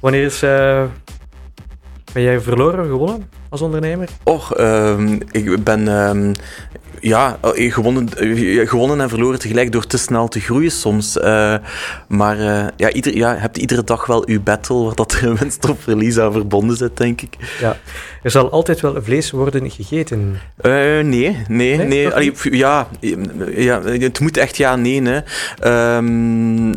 Wanneer 0.01 0.25
is... 0.25 0.43
Uh, 0.43 0.85
ben 2.13 2.23
jij 2.23 2.41
verloren, 2.41 2.87
gewonnen 2.87 3.38
als 3.49 3.61
ondernemer? 3.63 4.09
Och, 4.23 4.61
um, 4.61 5.19
ik 5.31 5.65
ben... 5.65 5.89
Um, 5.89 6.33
ja, 7.01 7.39
eh, 7.43 7.73
gewonnen, 7.73 8.09
eh, 8.17 8.69
gewonnen 8.69 9.01
en 9.01 9.09
verloren 9.09 9.39
tegelijk 9.39 9.73
door 9.73 9.87
te 9.87 9.99
snel 9.99 10.29
te 10.29 10.41
groeien 10.41 10.71
soms. 10.71 11.19
maar 12.09 12.37
ja, 12.77 12.93
ieder, 12.93 13.17
ja, 13.17 13.33
je 13.33 13.39
hebt 13.39 13.59
iedere 13.59 13.85
dag 13.85 14.07
wel 14.07 14.29
uw 14.29 14.43
battle 14.43 14.85
waar 14.85 14.95
dat 14.95 15.13
er 15.13 15.35
winst 15.39 15.69
of 15.69 15.77
verlies 15.81 16.19
aan 16.19 16.33
verbonden 16.33 16.77
zit, 16.77 16.97
denk 16.97 17.21
ik. 17.21 17.37
Ja. 17.61 17.77
Er 18.23 18.31
zal 18.31 18.51
altijd 18.51 18.81
wel 18.81 19.03
vlees 19.03 19.31
worden 19.31 19.71
gegeten. 19.71 20.41
nee, 20.63 21.03
nee, 21.03 21.37
nee. 21.49 21.77
nee. 21.77 22.33
ja, 22.51 22.89
ja, 23.51 23.83
het 23.83 24.21
moet 24.21 24.37
echt 24.37 24.57
ja, 24.57 24.77
nee. 24.77 25.03
Hè. 25.03 25.21
Ehm, 25.59 26.73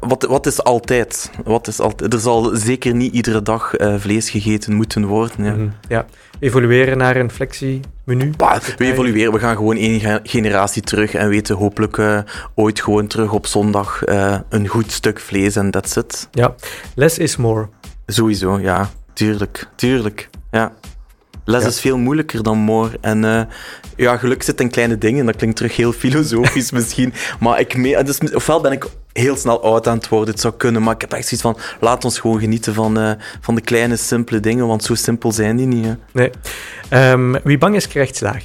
wat, 0.00 0.22
wat 0.22 0.46
is 0.46 0.62
altijd? 0.62 1.30
Wat 1.44 1.66
is 1.66 1.80
altijd? 1.80 2.12
Er 2.12 2.20
zal 2.20 2.50
zeker 2.52 2.94
niet 2.94 3.12
iedere 3.12 3.42
dag 3.42 3.74
vlees 3.98 4.30
gegeten 4.30 4.74
moeten 4.74 5.04
worden. 5.04 5.44
Ja. 5.44 5.52
Mhm, 5.52 5.68
ja 5.88 6.06
evolueren 6.44 6.98
naar 6.98 7.16
een 7.16 7.30
flexie-menu? 7.30 8.32
we 8.76 8.84
evolueren, 8.84 9.32
we 9.32 9.38
gaan 9.38 9.56
gewoon 9.56 9.76
één 9.76 10.20
generatie 10.22 10.82
terug 10.82 11.14
en 11.14 11.28
weten 11.28 11.56
hopelijk 11.56 11.96
uh, 11.96 12.18
ooit 12.54 12.80
gewoon 12.80 13.06
terug 13.06 13.32
op 13.32 13.46
zondag 13.46 14.06
uh, 14.06 14.38
een 14.48 14.66
goed 14.66 14.92
stuk 14.92 15.20
vlees 15.20 15.56
en 15.56 15.70
that's 15.70 15.96
it. 15.96 16.28
Ja, 16.30 16.54
less 16.94 17.18
is 17.18 17.36
more. 17.36 17.68
Sowieso, 18.06 18.58
ja. 18.60 18.90
Tuurlijk, 19.12 19.66
tuurlijk. 19.76 20.28
Ja. 20.50 20.72
Les 21.44 21.64
is 21.64 21.80
veel 21.80 21.98
moeilijker 21.98 22.42
dan 22.42 22.58
more. 22.58 22.90
En 23.00 23.22
uh, 23.22 23.40
ja, 23.96 24.16
geluk 24.16 24.42
zit 24.42 24.60
in 24.60 24.70
kleine 24.70 24.98
dingen. 24.98 25.26
Dat 25.26 25.36
klinkt 25.36 25.56
terug 25.56 25.76
heel 25.76 25.92
filosofisch 25.92 26.70
misschien. 26.78 27.12
Maar 27.40 27.60
ik 27.60 27.76
mee, 27.76 28.02
dus, 28.02 28.18
ofwel 28.18 28.60
ben 28.60 28.72
ik 28.72 28.86
heel 29.12 29.36
snel 29.36 29.62
oud 29.62 29.88
aan 29.88 29.96
het 29.96 30.08
worden. 30.08 30.30
Het 30.30 30.40
zou 30.40 30.54
kunnen, 30.54 30.82
maar 30.82 30.94
ik 30.94 31.00
heb 31.00 31.12
echt 31.12 31.28
zoiets 31.28 31.42
van... 31.42 31.56
Laat 31.80 32.04
ons 32.04 32.18
gewoon 32.18 32.40
genieten 32.40 32.74
van, 32.74 32.98
uh, 32.98 33.12
van 33.40 33.54
de 33.54 33.60
kleine, 33.60 33.96
simpele 33.96 34.40
dingen. 34.40 34.66
Want 34.66 34.84
zo 34.84 34.94
simpel 34.94 35.32
zijn 35.32 35.56
die 35.56 35.66
niet. 35.66 35.84
Hè. 35.84 35.94
Nee. 36.12 36.30
Um, 37.12 37.40
wie 37.42 37.58
bang 37.58 37.76
is, 37.76 37.88
krijgt 37.88 38.16
slaag. 38.16 38.44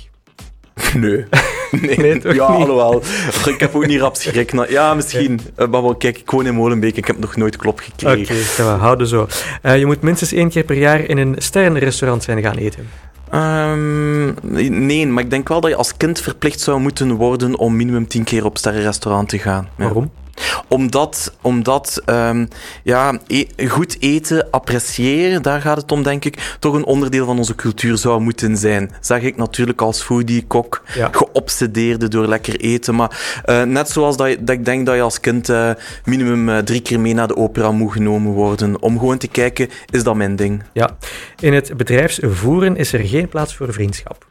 Nee. 0.93 1.25
Nee, 1.81 1.97
nee 1.97 2.19
toch 2.19 2.33
ja, 2.33 2.51
niet? 2.51 2.67
alhoewel. 2.67 3.01
Ik 3.45 3.59
heb 3.59 3.75
ook 3.75 3.87
niet 3.87 3.99
rap 3.99 4.15
schrik. 4.15 4.69
Ja, 4.69 4.93
misschien. 4.93 5.39
Ja. 5.57 5.65
Uh, 5.65 5.81
maar 5.81 5.97
kijk, 5.97 6.17
ik 6.17 6.31
woon 6.31 6.45
in 6.45 6.53
Molenbeek 6.53 6.97
ik 6.97 7.07
heb 7.07 7.19
nog 7.19 7.35
nooit 7.35 7.55
klop 7.55 7.79
gekregen. 7.79 8.35
Oké, 8.35 8.61
okay, 8.61 8.75
we 8.75 8.81
houden 8.81 9.07
zo. 9.07 9.27
Uh, 9.63 9.77
je 9.77 9.85
moet 9.85 10.01
minstens 10.01 10.33
één 10.33 10.49
keer 10.49 10.63
per 10.63 10.77
jaar 10.77 10.99
in 10.99 11.17
een 11.17 11.35
sterrenrestaurant 11.37 12.23
zijn 12.23 12.41
gaan 12.41 12.57
eten. 12.57 12.87
Um, 13.33 14.35
nee, 14.87 15.07
maar 15.07 15.23
ik 15.23 15.29
denk 15.29 15.47
wel 15.47 15.61
dat 15.61 15.69
je 15.69 15.75
als 15.75 15.97
kind 15.97 16.21
verplicht 16.21 16.59
zou 16.59 16.79
moeten 16.79 17.15
worden 17.15 17.57
om 17.57 17.75
minimum 17.75 18.07
tien 18.07 18.23
keer 18.23 18.45
op 18.45 18.57
sterrenrestaurant 18.57 19.29
te 19.29 19.39
gaan. 19.39 19.69
Waarom? 19.75 20.11
Omdat, 20.67 21.33
omdat 21.41 22.01
um, 22.05 22.47
ja, 22.83 23.19
e 23.27 23.67
goed 23.67 23.97
eten, 23.99 24.47
appreciëren, 24.51 25.41
daar 25.41 25.61
gaat 25.61 25.77
het 25.77 25.91
om, 25.91 26.03
denk 26.03 26.25
ik, 26.25 26.55
toch 26.59 26.73
een 26.73 26.85
onderdeel 26.85 27.25
van 27.25 27.37
onze 27.37 27.55
cultuur 27.55 27.97
zou 27.97 28.21
moeten 28.21 28.57
zijn. 28.57 28.91
Zeg 28.99 29.21
ik 29.21 29.37
natuurlijk 29.37 29.81
als 29.81 30.01
foodie, 30.01 30.45
kok, 30.47 30.83
ja. 30.95 31.09
geobsedeerde 31.11 32.07
door 32.07 32.27
lekker 32.27 32.59
eten. 32.59 32.95
Maar 32.95 33.41
uh, 33.45 33.63
net 33.63 33.89
zoals 33.89 34.17
dat, 34.17 34.27
ik 34.27 34.65
denk 34.65 34.85
dat 34.85 34.95
je 34.95 35.01
als 35.01 35.19
kind 35.19 35.49
uh, 35.49 35.71
minimum 36.05 36.49
uh, 36.49 36.57
drie 36.57 36.81
keer 36.81 36.99
mee 36.99 37.13
naar 37.13 37.27
de 37.27 37.35
opera 37.35 37.71
moet 37.71 37.91
genomen 37.91 38.31
worden. 38.31 38.81
Om 38.81 38.99
gewoon 38.99 39.17
te 39.17 39.27
kijken, 39.27 39.69
is 39.89 40.03
dat 40.03 40.15
mijn 40.15 40.35
ding? 40.35 40.63
Ja. 40.73 40.89
In 41.39 41.53
het 41.53 41.77
bedrijfsvoeren 41.77 42.75
is 42.75 42.93
er 42.93 42.99
geen 42.99 43.29
plaats 43.29 43.55
voor 43.55 43.73
vriendschap. 43.73 44.27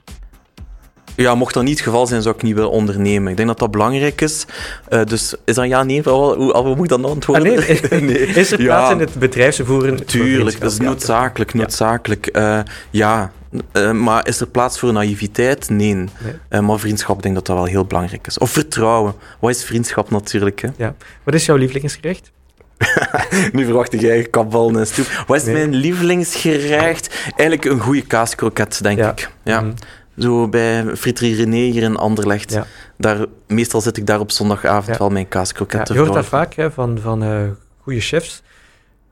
Ja, 1.22 1.34
mocht 1.34 1.54
dat 1.54 1.62
niet 1.62 1.76
het 1.76 1.87
geval 1.87 2.06
zijn, 2.06 2.22
zou 2.22 2.34
ik 2.34 2.42
niet 2.42 2.54
willen 2.54 2.70
ondernemen. 2.70 3.30
Ik 3.30 3.37
denk 3.37 3.48
dat 3.48 3.58
dat 3.58 3.70
belangrijk 3.70 4.20
is. 4.20 4.44
Uh, 4.88 5.04
dus 5.04 5.34
is 5.44 5.54
dat 5.54 5.66
ja, 5.66 5.82
nee? 5.82 6.02
Hoe, 6.02 6.56
hoe 6.56 6.75
moet 6.75 6.84
ik 6.84 6.88
dan 6.88 7.04
antwoorden? 7.04 7.58
Ah, 7.58 7.90
nee. 7.90 8.00
nee. 8.10 8.26
Is 8.42 8.52
er 8.52 8.58
plaats 8.58 8.92
in 8.92 9.00
het 9.00 9.14
bedrijfsvoeren? 9.14 10.06
Tuurlijk, 10.06 10.60
dat 10.60 10.72
is 10.72 10.78
noodzakelijk. 10.78 11.54
noodzakelijk. 11.54 12.37
Uh, 12.37 12.60
ja, 12.90 13.32
uh, 13.72 13.92
maar 13.92 14.26
is 14.26 14.40
er 14.40 14.46
plaats 14.46 14.78
voor 14.78 14.92
naïviteit? 14.92 15.70
Nee. 15.70 15.94
nee. 15.94 16.60
maar 16.60 16.78
vriendschap, 16.78 17.16
ik 17.16 17.22
denk 17.22 17.34
dat 17.34 17.46
dat 17.46 17.56
wel 17.56 17.64
heel 17.64 17.84
belangrijk 17.84 18.26
is. 18.26 18.38
Of 18.38 18.50
vertrouwen. 18.50 19.14
Wat 19.40 19.50
is 19.50 19.64
vriendschap 19.64 20.10
natuurlijk? 20.10 20.60
Hè? 20.60 20.68
Ja. 20.76 20.94
Wat 21.25 21.34
is 21.34 21.46
jouw 21.46 21.56
lievelingsgerecht? 21.56 22.30
nu 23.52 23.64
verwacht 23.64 24.00
jij 24.00 24.22
kabal 24.22 24.70
en 24.78 24.87
stoep. 24.87 25.25
Wat 25.26 25.37
is 25.37 25.44
mijn 25.44 25.75
lievelingsgerecht? 25.75 27.14
Eigenlijk 27.37 27.64
een 27.64 27.80
goede 27.80 28.02
kaaskroket, 28.02 28.82
denk 28.82 28.98
ik. 28.98 29.30
Ja. 29.42 29.60
Mhm. 29.60 29.72
Zo 30.18 30.48
bij 30.48 30.96
Fritterie 30.96 31.37
René 31.37 31.70
hier 31.70 31.82
in 31.82 31.96
Anderlecht. 31.96 32.52
Ja. 32.52 32.66
Daar, 32.96 33.26
meestal 33.46 33.80
zit 33.80 33.96
ik 33.96 34.06
daar 34.06 34.20
op 34.20 34.30
zondagavond 34.30 34.98
wel 34.98 35.10
mijn 35.10 35.28
kaaskroketten 35.28 35.94
ja, 35.94 36.00
Je 36.00 36.06
hoort 36.06 36.18
dat 36.18 36.26
vaak 36.26 36.54
hè, 36.54 36.70
van, 36.70 36.98
van 36.98 37.22
uh, 37.22 37.40
goede 37.78 38.00
chefs. 38.00 38.42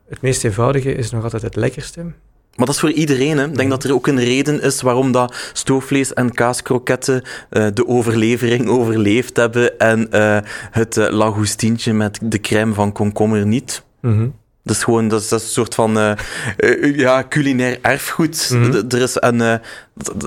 Het 0.08 0.20
meest 0.20 0.44
eenvoudige 0.44 0.94
is 0.94 1.10
nog 1.10 1.22
altijd 1.22 1.42
het 1.42 1.56
lekkerste. 1.56 2.02
Maar 2.56 2.66
dat 2.66 2.74
is 2.74 2.80
voor 2.80 2.90
iedereen. 2.90 3.38
Hè. 3.38 3.44
Ik 3.44 3.54
denk 3.54 3.68
mhm. 3.68 3.68
dat 3.68 3.84
er 3.84 3.94
ook 3.94 4.06
een 4.06 4.24
reden 4.24 4.62
is 4.62 4.82
waarom 4.82 5.12
dat 5.12 5.50
stoofvlees 5.52 6.14
en 6.14 6.32
kaaskroketten 6.32 7.22
uh, 7.50 7.66
de 7.74 7.86
overlevering 7.86 8.68
overleefd 8.78 9.36
hebben 9.36 9.78
en 9.78 10.08
uh, 10.10 10.38
het 10.70 10.96
uh, 10.96 11.92
met 11.92 12.18
de 12.22 12.40
crème 12.40 12.74
van 12.74 12.92
komkommer 12.92 13.46
niet. 13.46 13.84
Mm 14.00 14.34
dat 14.66 14.76
is 14.76 14.84
gewoon 14.84 15.08
dat 15.08 15.22
is, 15.22 15.30
een 15.30 15.40
soort 15.40 15.74
van 15.74 15.98
uh, 15.98 16.12
uh, 16.58 16.96
ja, 16.96 17.24
culinair 17.28 17.78
erfgoed. 17.82 18.50
Mm 18.52 18.62
-hmm. 18.62 18.84
Er 18.88 19.02
is 19.02 19.16
een, 19.20 19.40
uh, 19.40 19.54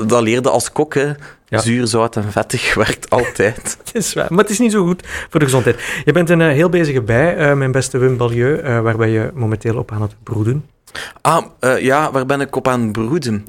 dat 0.07 0.21
leerde 0.21 0.49
als 0.49 0.71
kok, 0.71 0.93
hè. 0.93 1.11
Ja. 1.47 1.59
Zuur, 1.59 1.87
zout 1.87 2.15
en 2.15 2.31
vettig 2.31 2.73
werkt 2.83 3.09
altijd. 3.09 3.77
het 3.83 3.89
is 3.93 4.13
waar, 4.13 4.27
maar 4.29 4.43
het 4.43 4.49
is 4.49 4.59
niet 4.59 4.71
zo 4.71 4.85
goed 4.85 5.07
voor 5.29 5.39
de 5.39 5.45
gezondheid. 5.45 6.01
Je 6.05 6.11
bent 6.11 6.29
een 6.29 6.41
heel 6.41 6.69
bezige 6.69 7.01
bij, 7.01 7.55
mijn 7.55 7.71
beste 7.71 7.97
Wim 7.97 8.17
Balieu, 8.17 8.81
waar 8.81 8.97
ben 8.97 9.09
je 9.09 9.31
momenteel 9.33 9.77
op 9.77 9.91
aan 9.91 10.01
het 10.01 10.15
broeden? 10.23 10.65
Ah, 11.21 11.45
ja, 11.79 12.11
waar 12.11 12.25
ben 12.25 12.41
ik 12.41 12.55
op 12.55 12.67
aan 12.67 12.81
het 12.81 12.91
broeden? 12.91 13.47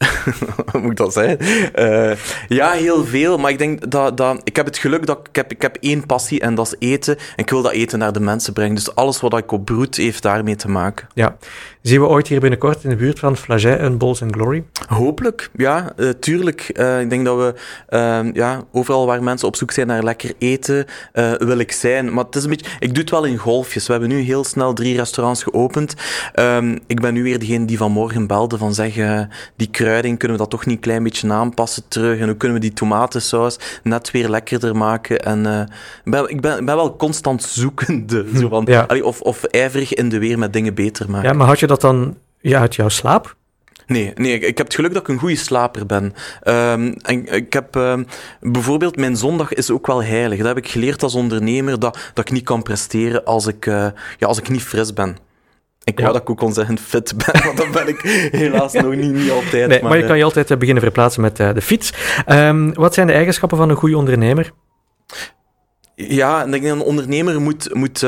Hoe 0.70 0.80
moet 0.80 0.90
ik 0.90 0.96
dat 0.96 1.12
zeggen? 1.12 1.38
Uh, 1.78 2.16
ja, 2.48 2.70
heel 2.70 3.04
veel. 3.04 3.38
Maar 3.38 3.50
ik 3.50 3.58
denk 3.58 3.90
dat, 3.90 4.16
dat... 4.16 4.40
Ik 4.44 4.56
heb 4.56 4.66
het 4.66 4.78
geluk 4.78 5.06
dat 5.06 5.18
ik 5.28 5.36
heb, 5.36 5.52
ik 5.52 5.62
heb 5.62 5.76
één 5.80 6.06
passie 6.06 6.40
en 6.40 6.54
dat 6.54 6.66
is 6.66 6.88
eten. 6.88 7.16
En 7.16 7.22
ik 7.36 7.50
wil 7.50 7.62
dat 7.62 7.72
eten 7.72 7.98
naar 7.98 8.12
de 8.12 8.20
mensen 8.20 8.52
brengen. 8.52 8.74
Dus 8.74 8.94
alles 8.94 9.20
wat 9.20 9.38
ik 9.38 9.52
op 9.52 9.64
broed 9.64 9.96
heeft 9.96 10.22
daarmee 10.22 10.56
te 10.56 10.68
maken. 10.68 11.08
Ja. 11.14 11.36
Zien 11.82 12.00
we 12.00 12.06
ooit 12.06 12.28
hier 12.28 12.40
binnenkort 12.40 12.84
in 12.84 12.90
de 12.90 12.96
buurt 12.96 13.18
van 13.18 13.36
Flaget 13.36 13.78
en 13.78 13.98
Balls 13.98 14.22
and 14.22 14.32
Glory? 14.34 14.64
Hopelijk, 14.88 15.50
ja, 15.56 15.92
uh, 15.96 16.10
tuurlijk. 16.10 16.70
Uh, 16.74 17.00
ik 17.00 17.10
denk 17.10 17.24
dat 17.24 17.36
we 17.36 17.54
uh, 17.90 18.32
ja, 18.32 18.64
overal 18.72 19.06
waar 19.06 19.22
mensen 19.22 19.48
op 19.48 19.56
zoek 19.56 19.70
zijn 19.70 19.86
naar 19.86 20.02
lekker 20.02 20.32
eten, 20.38 20.86
wil 21.38 21.58
ik 21.58 21.72
zijn. 21.72 22.12
Maar 22.12 22.24
het 22.24 22.36
is 22.36 22.42
een 22.42 22.50
beetje, 22.50 22.70
ik 22.78 22.88
doe 22.88 23.02
het 23.02 23.10
wel 23.10 23.24
in 23.24 23.36
golfjes. 23.36 23.86
We 23.86 23.92
hebben 23.92 24.10
nu 24.10 24.20
heel 24.20 24.44
snel 24.44 24.72
drie 24.72 24.96
restaurants 24.96 25.42
geopend. 25.42 25.94
Um, 26.34 26.78
ik 26.86 27.00
ben 27.00 27.14
nu 27.14 27.22
weer 27.22 27.38
degene 27.38 27.64
die 27.64 27.78
vanmorgen 27.78 28.26
belde 28.26 28.58
van 28.58 28.74
zeggen, 28.74 29.30
die 29.56 29.70
kruiding, 29.90 30.18
kunnen 30.18 30.36
we 30.36 30.42
dat 30.42 30.52
toch 30.52 30.66
niet 30.66 30.76
een 30.76 30.82
klein 30.82 31.02
beetje 31.02 31.32
aanpassen 31.32 31.82
terug? 31.88 32.18
En 32.18 32.26
hoe 32.26 32.36
kunnen 32.36 32.60
we 32.60 32.66
die 32.66 32.72
tomatensaus 32.72 33.58
net 33.82 34.10
weer 34.10 34.28
lekkerder 34.28 34.76
maken? 34.76 35.18
En 35.18 35.68
ik, 36.04 36.10
ben, 36.10 36.28
ik, 36.28 36.40
ben, 36.40 36.64
ben 36.64 36.76
wel 36.76 36.96
constant 36.96 37.42
zoekende, 37.42 38.26
zo 38.34 38.48
van, 38.48 38.64
ja. 38.66 38.84
allee, 38.88 39.04
of, 39.04 39.20
of 39.20 39.44
ijverig 39.44 39.94
in 39.94 40.08
de 40.08 40.18
weer 40.18 40.38
met 40.38 40.52
dingen 40.52 40.74
beter 40.74 41.10
maken. 41.10 41.28
Ja, 41.28 41.34
maar 41.34 41.46
had 41.46 41.60
je 41.60 41.66
dat 41.66 41.80
dan 41.80 42.16
ja, 42.40 42.60
uit 42.60 42.74
jouw 42.74 42.88
slaap? 42.88 43.36
Nee, 43.86 44.12
nee, 44.14 44.38
ik 44.38 44.58
heb 44.58 44.66
het 44.66 44.74
geluk 44.74 44.92
dat 44.92 45.02
ik 45.02 45.08
een 45.08 45.18
goede 45.18 45.36
slaper 45.36 45.86
ben. 45.86 46.04
Um, 46.04 46.92
en 46.92 47.26
ik 47.26 47.52
heb 47.52 47.74
um, 47.74 48.06
bijvoorbeeld, 48.40 48.96
mijn 48.96 49.16
zondag 49.16 49.52
is 49.52 49.70
ook 49.70 49.86
wel 49.86 50.02
heilig. 50.02 50.38
Dat 50.38 50.46
heb 50.46 50.56
ik 50.56 50.68
geleerd 50.68 51.02
als 51.02 51.14
ondernemer, 51.14 51.78
dat, 51.78 51.98
dat 52.14 52.28
ik 52.28 52.34
niet 52.34 52.44
kan 52.44 52.62
presteren 52.62 53.24
als 53.24 53.46
ik, 53.46 53.66
uh, 53.66 53.86
ja, 54.18 54.26
als 54.26 54.38
ik 54.38 54.48
niet 54.48 54.62
fris 54.62 54.92
ben. 54.92 55.16
Ik 55.90 55.98
ja. 55.98 56.02
wou 56.02 56.12
dat 56.12 56.22
ik 56.22 56.30
ook 56.30 56.38
kon 56.38 56.52
zeggen 56.52 56.78
fit 56.78 57.14
ben, 57.16 57.44
want 57.44 57.56
dan 57.56 57.70
ben 57.72 57.88
ik 57.88 58.00
helaas 58.30 58.72
nog 58.82 58.94
niet, 58.94 59.12
niet 59.12 59.30
altijd. 59.30 59.68
Nee, 59.68 59.82
maar, 59.82 59.98
je 59.98 60.06
kan 60.06 60.18
je 60.18 60.24
altijd 60.24 60.50
uh, 60.50 60.58
beginnen 60.58 60.82
verplaatsen 60.82 61.22
met 61.22 61.40
uh, 61.40 61.54
de 61.54 61.62
fiets. 61.62 61.92
Um, 62.26 62.74
wat 62.74 62.94
zijn 62.94 63.06
de 63.06 63.12
eigenschappen 63.12 63.58
van 63.58 63.70
een 63.70 63.76
goede 63.76 63.96
ondernemer? 63.96 64.52
Ja, 65.94 66.44
ik 66.44 66.50
denk 66.50 66.62
dat 66.62 66.72
een 66.72 66.82
ondernemer 66.82 67.40
moet, 67.40 67.74
moet 67.74 68.04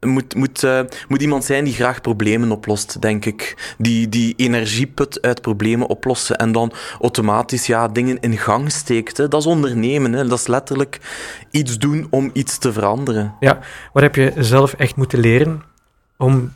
moet, 0.00 0.34
moet, 0.34 0.62
uh, 0.62 0.80
moet 1.08 1.22
iemand 1.22 1.44
zijn 1.44 1.64
die 1.64 1.74
graag 1.74 2.00
problemen 2.00 2.50
oplost, 2.50 3.00
denk 3.00 3.24
ik. 3.24 3.74
Die, 3.78 4.08
die 4.08 4.34
energie 4.36 4.86
put 4.86 5.22
uit 5.22 5.40
problemen 5.40 5.88
oplossen 5.88 6.36
en 6.36 6.52
dan 6.52 6.72
automatisch 7.00 7.66
ja, 7.66 7.88
dingen 7.88 8.20
in 8.20 8.36
gang 8.36 8.72
steekt. 8.72 9.16
Hè. 9.16 9.28
Dat 9.28 9.40
is 9.40 9.46
ondernemen. 9.46 10.12
Hè. 10.12 10.26
Dat 10.26 10.38
is 10.38 10.46
letterlijk 10.46 10.98
iets 11.50 11.78
doen 11.78 12.06
om 12.10 12.30
iets 12.32 12.58
te 12.58 12.72
veranderen. 12.72 13.34
Ja, 13.40 13.58
wat 13.92 14.02
heb 14.02 14.14
je 14.14 14.32
zelf 14.36 14.72
echt 14.72 14.96
moeten 14.96 15.18
leren 15.18 15.62
om 16.18 16.52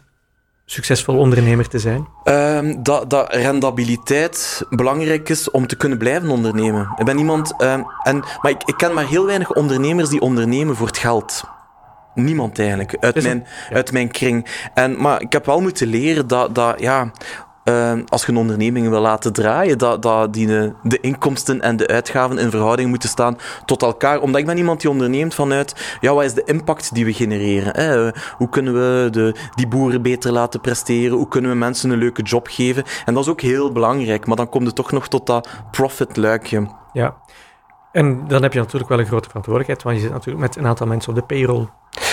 succesvol 0.64 1.18
ondernemer 1.18 1.68
te 1.68 1.78
zijn? 1.78 2.08
Um, 2.24 2.82
dat, 2.82 3.10
dat 3.10 3.34
rendabiliteit 3.34 4.62
belangrijk 4.70 5.28
is 5.28 5.50
om 5.50 5.66
te 5.66 5.76
kunnen 5.76 5.98
blijven 5.98 6.28
ondernemen. 6.28 6.92
Ik 6.96 7.04
ben 7.04 7.18
iemand... 7.18 7.62
Um, 7.62 7.86
en, 8.02 8.24
maar 8.40 8.50
ik, 8.50 8.62
ik 8.64 8.76
ken 8.76 8.94
maar 8.94 9.06
heel 9.06 9.26
weinig 9.26 9.52
ondernemers 9.52 10.08
die 10.08 10.20
ondernemen 10.20 10.76
voor 10.76 10.86
het 10.86 10.98
geld 10.98 11.44
niemand 12.14 12.58
eigenlijk 12.58 12.96
uit, 13.00 13.22
mijn, 13.22 13.46
uit 13.72 13.92
mijn 13.92 14.10
kring. 14.10 14.46
En, 14.74 15.00
maar 15.00 15.20
ik 15.20 15.32
heb 15.32 15.46
wel 15.46 15.60
moeten 15.60 15.86
leren 15.86 16.26
dat, 16.26 16.54
dat 16.54 16.80
ja, 16.80 17.10
uh, 17.64 17.92
als 18.08 18.24
je 18.24 18.32
een 18.32 18.38
onderneming 18.38 18.88
wil 18.88 19.00
laten 19.00 19.32
draaien, 19.32 19.78
dat, 19.78 20.02
dat 20.02 20.32
die 20.32 20.46
de, 20.46 20.72
de, 20.82 21.00
inkomsten 21.00 21.60
en 21.60 21.76
de 21.76 21.86
uitgaven 21.86 22.38
in 22.38 22.50
verhouding 22.50 22.88
moeten 22.88 23.08
staan 23.08 23.38
tot 23.64 23.82
elkaar. 23.82 24.20
Omdat 24.20 24.40
ik 24.40 24.46
ben 24.46 24.56
iemand 24.56 24.80
die 24.80 24.90
onderneemt 24.90 25.34
vanuit, 25.34 25.96
ja, 26.00 26.14
wat 26.14 26.24
is 26.24 26.34
de 26.34 26.44
impact 26.44 26.94
die 26.94 27.04
we 27.04 27.12
genereren? 27.12 28.14
Hoe 28.36 28.48
kunnen 28.48 28.72
we 28.72 29.08
de, 29.10 29.34
die 29.54 29.68
boeren 29.68 30.02
beter 30.02 30.32
laten 30.32 30.60
presteren? 30.60 31.16
Hoe 31.16 31.28
kunnen 31.28 31.50
we 31.50 31.56
mensen 31.56 31.90
een 31.90 31.98
leuke 31.98 32.22
job 32.22 32.48
geven? 32.48 32.84
En 33.04 33.14
dat 33.14 33.22
is 33.22 33.30
ook 33.30 33.40
heel 33.40 33.72
belangrijk, 33.72 34.26
maar 34.26 34.36
dan 34.36 34.48
komt 34.48 34.66
het 34.66 34.74
toch 34.74 34.92
nog 34.92 35.08
tot 35.08 35.26
dat 35.26 35.48
profit-luikje. 35.70 36.68
Ja. 36.92 37.14
En 37.92 38.28
dan 38.28 38.42
heb 38.42 38.52
je 38.52 38.58
natuurlijk 38.58 38.90
wel 38.90 38.98
een 38.98 39.06
grote 39.06 39.28
verantwoordelijkheid, 39.28 39.82
want 39.82 39.96
je 39.96 40.02
zit 40.02 40.12
natuurlijk 40.12 40.46
met 40.46 40.56
een 40.56 40.66
aantal 40.66 40.86
mensen 40.86 41.10
op 41.10 41.18
de 41.18 41.24
payroll. 41.34 41.68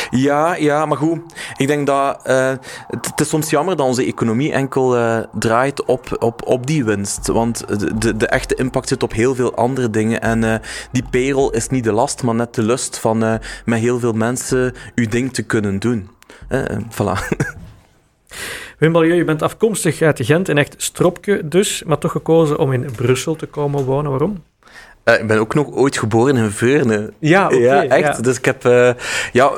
Ja, 0.10 0.56
ja, 0.56 0.86
maar 0.86 0.98
goed. 0.98 1.20
Ik 1.58 1.68
denk 1.68 1.88
dat 1.88 2.28
uh, 2.28 2.54
het, 2.88 3.20
is 3.20 3.30
soms 3.30 3.50
jammer 3.50 3.76
dat 3.76 3.86
onze 3.86 4.06
economie 4.06 4.52
enkel 4.52 4.98
uh, 4.98 5.20
draait 5.34 5.86
op, 5.86 6.16
op, 6.20 6.46
op 6.46 6.68
die 6.68 6.86
winst. 6.86 7.28
Want 7.28 7.68
de, 8.02 8.18
de 8.18 8.28
echte 8.28 8.56
impact 8.56 8.88
zit 8.88 9.04
op 9.04 9.14
heel 9.14 9.36
veel 9.36 9.56
andere 9.56 9.90
dingen. 9.90 10.22
En 10.22 10.44
uh, 10.44 10.56
die 10.92 11.04
payroll 11.12 11.52
is 11.52 11.70
niet 11.70 11.84
de 11.84 11.92
last, 11.92 12.24
maar 12.24 12.36
net 12.36 12.56
de 12.56 12.64
lust 12.64 13.00
van 13.00 13.40
met 13.66 13.80
heel 13.80 14.00
veel 14.00 14.14
mensen 14.14 14.74
uw 14.96 15.08
ding 15.08 15.34
te 15.34 15.44
kunnen 15.44 15.80
doen. 15.80 16.10
voilà. 16.90 17.18
Wim 18.78 18.92
Balieu, 18.92 19.16
je 19.16 19.24
bent 19.24 19.42
afkomstig 19.42 20.02
uit 20.02 20.26
Gent, 20.26 20.48
een 20.48 20.58
echt 20.58 20.76
stropje 20.78 21.48
dus, 21.48 21.84
maar 21.84 21.98
toch 21.98 22.12
gekozen 22.12 22.60
om 22.60 22.72
in 22.72 22.92
Brussel 22.96 23.36
te 23.36 23.46
komen 23.46 23.84
wonen. 23.84 24.12
Waarom? 24.12 24.44
Uh, 25.10 25.20
ik 25.20 25.28
ben 25.28 25.40
ook 25.40 25.54
nog 25.54 25.72
ooit 25.72 25.98
geboren 25.98 26.38
in 26.38 26.52
Veurne. 26.52 27.14
Ja, 27.20 27.46
okay, 27.46 27.60
ja 27.60 27.84
echt. 27.84 28.24
Dus 28.24 28.38
ik 28.38 28.46
heb 28.46 28.66
uh, 28.66 28.90
ja, 29.32 29.52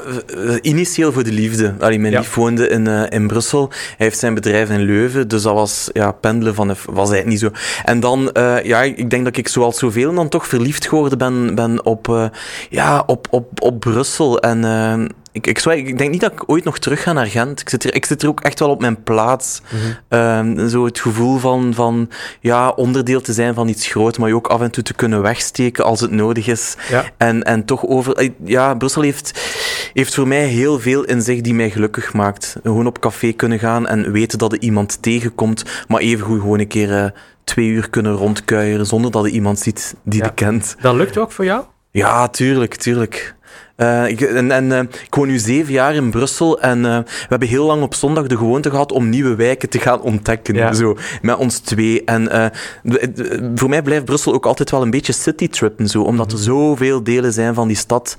initieel 0.62 1.12
voor 1.12 1.24
de 1.24 1.32
liefde. 1.32 1.74
Allee, 1.80 2.00
mijn 2.00 2.14
ja. 2.14 2.20
lief 2.20 2.36
woonde 2.36 2.68
in, 2.68 2.88
uh, 2.88 3.04
in 3.10 3.28
Brussel. 3.28 3.68
Hij 3.70 3.96
heeft 3.98 4.20
zijn 4.20 4.34
bedrijf 4.34 4.70
in 4.70 4.82
Leuven. 4.82 5.28
Dus 5.28 5.42
dat 5.42 5.54
was 5.54 5.90
ja, 5.94 6.12
pendelen 6.12 6.56
van 6.56 6.68
was 6.68 7.12
eigenlijk 7.12 7.26
niet 7.26 7.40
zo. 7.40 7.50
En 7.84 8.00
dan, 8.00 8.30
ja, 8.64 8.82
ik 8.82 9.10
denk 9.10 9.24
dat 9.24 9.38
ik 9.38 9.48
zoals 9.48 9.80
zoveel 9.80 10.14
dan 10.14 10.30
toch 10.30 10.48
verliefd 10.48 10.88
geworden 10.88 11.18
ben, 11.18 11.56
ben 11.56 11.86
op, 11.86 12.32
ja, 12.70 13.04
op, 13.06 13.28
op, 13.30 13.62
op 13.62 13.80
Brussel. 13.80 14.40
En 14.40 14.64
ik, 15.32 15.48
ik, 15.48 15.66
ik 15.66 15.98
denk 15.98 16.12
niet 16.12 16.22
dat 16.22 16.32
ik 16.32 16.50
ooit 16.50 16.64
nog 16.64 16.80
terug 16.80 17.04
ga 17.04 17.14
naar 17.14 17.28
Gent. 17.28 17.62
Ik 17.62 17.70
zit 17.70 17.84
er, 17.84 17.96
ik 17.96 18.06
zit 18.06 18.22
er 18.22 18.30
ook 18.30 18.40
echt 18.40 18.60
wel 18.60 18.70
op 18.70 18.82
mijn 18.82 19.04
plaats. 19.04 19.62
Mm 19.70 20.68
zo 20.70 20.86
het 20.86 21.00
gevoel 21.00 21.38
van, 21.38 21.74
van 21.74 22.10
ja, 22.40 22.70
onderdeel 22.70 23.22
te 23.22 23.34
zijn 23.34 23.54
van 23.54 23.68
iets 23.68 23.88
groot, 23.88 24.18
maar 24.18 24.28
je 24.28 24.36
ook 24.36 24.48
af 24.48 24.62
en 24.62 24.72
toe 24.72 24.84
te 24.84 24.94
kunnen 24.94 25.22
wegsteken 25.22 25.84
als 25.84 26.02
het 26.02 26.12
nodig 26.12 26.48
is. 26.48 26.76
Ja. 26.90 27.06
En, 27.18 27.44
en 27.44 27.66
toch 27.66 27.86
over... 27.86 28.14
Eh, 28.14 28.30
ja, 28.44 28.74
Brussel 28.74 29.02
heeft, 29.02 29.52
heeft 29.94 30.16
voor 30.16 30.28
mij 30.28 30.46
heel 30.46 30.80
veel 30.80 31.04
in 31.04 31.22
zich 31.22 31.42
die 31.42 31.54
mij 31.54 31.70
gelukkig 31.70 32.14
maakt. 32.14 32.56
Gewoon 32.64 32.88
op 32.88 33.00
café 33.00 33.32
kunnen 33.32 33.60
gaan 33.60 33.88
en 33.88 34.12
weten 34.12 34.38
dat 34.38 34.52
er 34.52 34.60
iemand 34.60 35.02
tegenkomt, 35.02 35.64
maar 35.88 36.02
even 36.02 36.26
goed 36.26 36.40
gewoon 36.40 36.60
een 36.60 36.68
keer 36.68 36.90
uh, 36.90 37.06
twee 37.44 37.68
uur 37.68 37.90
kunnen 37.90 38.14
rondkuieren 38.14 38.86
zonder 38.86 39.12
dat 39.12 39.24
er 39.24 39.30
iemand 39.30 39.60
ziet 39.60 39.96
die 40.04 40.20
ja. 40.20 40.26
je 40.26 40.34
kent. 40.34 40.76
Dat 40.82 40.96
lukt 40.96 41.18
ook 41.18 41.32
voor 41.32 41.46
jou? 41.46 41.64
Ja, 41.92 42.28
tuurlijk, 42.28 42.76
tuurlijk. 42.76 43.36
Uh, 43.80 44.08
ik, 44.08 44.22
en, 44.22 44.52
en 44.52 44.66
uh, 44.66 44.80
ik 44.80 45.16
woon 45.16 45.28
nu 45.28 45.38
zeven 45.38 45.74
jaar 45.74 45.96
in 45.96 46.10
Brussel 46.10 46.62
en 46.62 46.78
uh, 46.78 46.98
we 46.98 47.28
hebben 47.30 47.48
heel 47.48 47.66
lang 47.66 47.82
op 47.82 47.94
zondag 47.94 48.28
de 48.28 48.38
gewoonte 48.38 48.70
gehad 48.70 48.92
om 48.92 49.10
nieuwe 49.10 49.36
wijken 49.36 49.70
te 49.70 49.80
gaan 49.80 50.02
ontdekken. 50.02 50.56
Ja. 50.56 50.74
Zo, 50.74 50.98
met 51.22 51.38
ons 51.38 51.60
twee. 51.60 52.04
En 52.04 52.52
voor 53.56 53.70
mij 53.70 53.82
blijft 53.82 54.06
Brussel 54.06 54.34
ook 54.34 54.46
altijd 54.46 54.72
wel 54.72 54.82
een 54.82 54.90
beetje 54.90 55.14
citytrippen, 55.14 55.88
zo, 55.88 56.02
omdat 56.02 56.32
er 56.32 56.38
mhm. 56.38 56.46
zoveel 56.46 57.04
delen 57.04 57.34
zijn 57.34 57.54
van 57.54 57.68
die 57.68 57.78
stad 57.78 58.18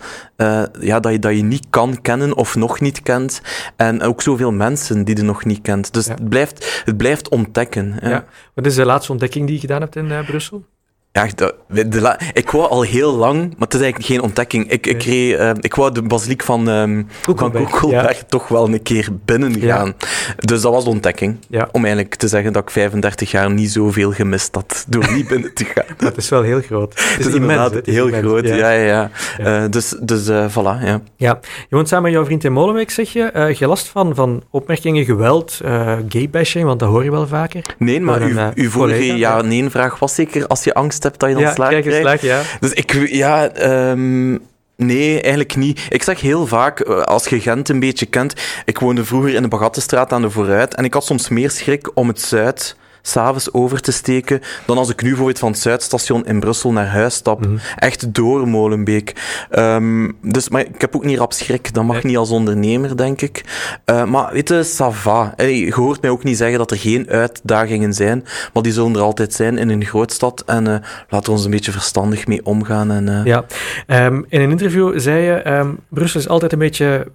ja, 0.80 1.00
dat, 1.00 1.12
je, 1.12 1.18
dat 1.18 1.36
je 1.36 1.42
niet 1.42 1.66
kan 1.70 2.00
kennen 2.02 2.36
of 2.36 2.56
nog 2.56 2.80
niet 2.80 3.02
kent. 3.02 3.42
En 3.76 4.02
ook 4.02 4.22
zoveel 4.22 4.52
mensen 4.52 5.04
die 5.04 5.16
je 5.16 5.22
nog 5.22 5.44
niet 5.44 5.60
kent. 5.62 5.92
Dus 5.92 6.06
ja. 6.06 6.14
het, 6.14 6.28
blijft, 6.28 6.82
het 6.84 6.96
blijft 6.96 7.28
ontdekken. 7.28 7.96
Ja. 8.02 8.24
Wat 8.54 8.66
is 8.66 8.74
de 8.74 8.84
laatste 8.84 9.12
ontdekking 9.12 9.44
die 9.46 9.54
je 9.54 9.60
gedaan 9.60 9.80
hebt 9.80 9.96
in 9.96 10.24
Brussel? 10.26 10.64
Ja, 11.12 11.26
de, 11.34 11.88
de 11.88 12.16
ik 12.32 12.50
wou 12.50 12.68
al 12.68 12.82
heel 12.82 13.12
lang, 13.12 13.38
maar 13.38 13.68
het 13.68 13.74
is 13.74 13.80
eigenlijk 13.80 14.12
geen 14.12 14.20
ontdekking. 14.22 14.70
Ik, 14.70 14.86
ik, 14.86 15.02
reed, 15.02 15.38
uh, 15.38 15.50
ik 15.60 15.74
wou 15.74 15.92
de 15.92 16.02
basiliek 16.02 16.42
van, 16.42 16.68
um, 16.68 17.06
van 17.20 17.34
Koekelberg 17.34 18.24
toch 18.28 18.48
wel 18.48 18.68
een 18.68 18.82
keer 18.82 19.08
binnen 19.24 19.60
gaan. 19.60 19.86
Ja. 19.86 20.08
Dus 20.36 20.60
dat 20.60 20.72
was 20.72 20.84
de 20.84 20.90
ontdekking. 20.90 21.36
Ja. 21.48 21.68
Om 21.72 21.84
eigenlijk 21.84 22.14
te 22.14 22.28
zeggen 22.28 22.52
dat 22.52 22.62
ik 22.62 22.70
35 22.70 23.30
jaar 23.30 23.50
niet 23.50 23.72
zoveel 23.72 24.12
gemist 24.12 24.54
had 24.54 24.84
door 24.88 25.12
niet 25.12 25.28
binnen 25.28 25.54
te 25.54 25.64
gaan. 25.64 25.84
dat 26.08 26.16
is 26.16 26.28
wel 26.28 26.42
heel 26.42 26.60
groot. 26.60 26.92
Het 26.94 27.18
is, 27.18 27.24
het 27.24 27.26
is 27.26 27.34
inderdaad 27.34 27.72
heel 27.84 28.06
immens. 28.06 28.26
groot. 28.26 28.46
Ja, 28.46 28.70
ja, 28.70 28.70
ja. 28.70 29.10
Uh, 29.40 29.70
dus 29.70 29.94
dus 30.00 30.28
uh, 30.28 30.48
voilà, 30.50 30.84
ja. 30.84 31.00
ja. 31.16 31.40
Je 31.68 31.76
woont 31.76 31.88
samen 31.88 32.04
met 32.04 32.12
jouw 32.12 32.24
vriend 32.24 32.44
in 32.44 32.52
Molenbeek, 32.52 32.90
zeg 32.90 33.12
je. 33.12 33.54
Je 33.58 33.66
last 33.66 33.88
van, 33.88 34.14
van 34.14 34.42
opmerkingen, 34.50 35.04
geweld, 35.04 35.60
gaybashing, 36.08 36.64
want 36.64 36.80
dat 36.80 36.88
hoor 36.88 37.04
je 37.04 37.10
wel 37.10 37.26
vaker. 37.26 37.74
Nee, 37.78 38.00
maar, 38.00 38.20
uw, 38.20 38.50
uw 38.54 38.70
vorige 38.70 39.16
ja-nee-vraag 39.16 39.98
was 39.98 40.14
zeker 40.14 40.46
als 40.46 40.64
je 40.64 40.74
angst 40.74 40.99
hebt 41.02 41.20
dat 41.20 41.28
je 41.28 41.34
dan 41.34 41.44
ja, 41.44 41.54
slaag 41.54 41.80
krijgt. 41.80 42.22
Ja. 42.22 42.42
Dus 42.60 42.72
ik, 42.72 43.08
ja, 43.08 43.50
um, 43.90 44.48
Nee, 44.80 45.20
eigenlijk 45.20 45.56
niet. 45.56 45.86
Ik 45.88 46.02
zeg 46.02 46.20
heel 46.20 46.46
vaak, 46.46 46.80
eh, 46.80 47.02
als 47.02 47.26
je 47.26 47.40
Gent 47.40 47.68
een 47.68 47.80
beetje 47.80 48.06
kent, 48.06 48.34
ik 48.64 48.78
woonde 48.78 49.04
vroeger 49.04 49.34
in 49.34 49.42
de 49.42 49.48
Bagattenstraat 49.48 50.12
aan 50.12 50.22
de 50.22 50.30
Vooruit 50.30 50.74
en 50.74 50.84
ik 50.84 50.94
had 50.94 51.04
soms 51.04 51.28
meer 51.28 51.50
schrik 51.50 51.90
om 51.94 52.08
het 52.08 52.20
Zuid 52.20 52.76
s'avonds 53.02 53.52
over 53.52 53.80
te 53.80 53.92
steken 53.92 54.40
dan 54.66 54.78
als 54.78 54.88
ik 54.88 55.02
nu 55.02 55.08
bijvoorbeeld 55.08 55.38
van 55.38 55.50
het 55.50 55.60
Zuidstation 55.60 56.26
in 56.26 56.40
Brussel 56.40 56.72
naar 56.72 56.86
huis 56.86 57.14
stap. 57.14 57.40
Mm 57.40 57.46
-hmm. 57.46 57.58
Echt 57.76 58.14
door 58.14 58.48
Molenbeek. 58.48 59.14
Um, 59.58 60.16
dus, 60.22 60.48
maar 60.48 60.60
ik 60.60 60.80
heb 60.80 60.96
ook 60.96 61.04
niet 61.04 61.18
rap 61.18 61.32
schrik. 61.32 61.74
Dat 61.74 61.84
mag 61.84 62.02
niet 62.02 62.16
als 62.16 62.30
ondernemer, 62.30 62.96
denk 62.96 63.20
ik. 63.20 63.44
Uh, 63.86 64.04
maar 64.04 64.32
weet 64.32 64.48
je, 64.48 64.64
ça 64.64 64.94
va. 64.94 65.32
Hey, 65.36 65.58
je 65.58 65.74
hoort 65.74 66.02
mij 66.02 66.10
ook 66.10 66.24
niet 66.24 66.36
zeggen 66.36 66.58
dat 66.58 66.70
er 66.70 66.76
geen 66.76 67.08
uitdagingen 67.08 67.94
zijn, 67.94 68.24
maar 68.52 68.62
die 68.62 68.72
zullen 68.72 68.94
er 68.94 69.00
altijd 69.00 69.34
zijn 69.34 69.58
in 69.58 69.68
een 69.68 69.84
grootstad. 69.84 70.42
En 70.46 70.68
uh, 70.68 70.76
laten 71.08 71.26
we 71.26 71.30
ons 71.30 71.44
een 71.44 71.50
beetje 71.50 71.72
verstandig 71.72 72.26
mee 72.26 72.44
omgaan. 72.44 72.90
En, 72.90 73.06
uh... 73.06 73.24
Ja, 73.24 73.44
um, 73.86 74.26
in 74.28 74.40
een 74.40 74.50
interview 74.50 74.98
zei 74.98 75.22
je, 75.22 75.50
um, 75.50 75.78
Brussel 75.88 76.20
is 76.20 76.28
altijd 76.28 76.52
een 76.52 76.58
beetje 76.58 77.06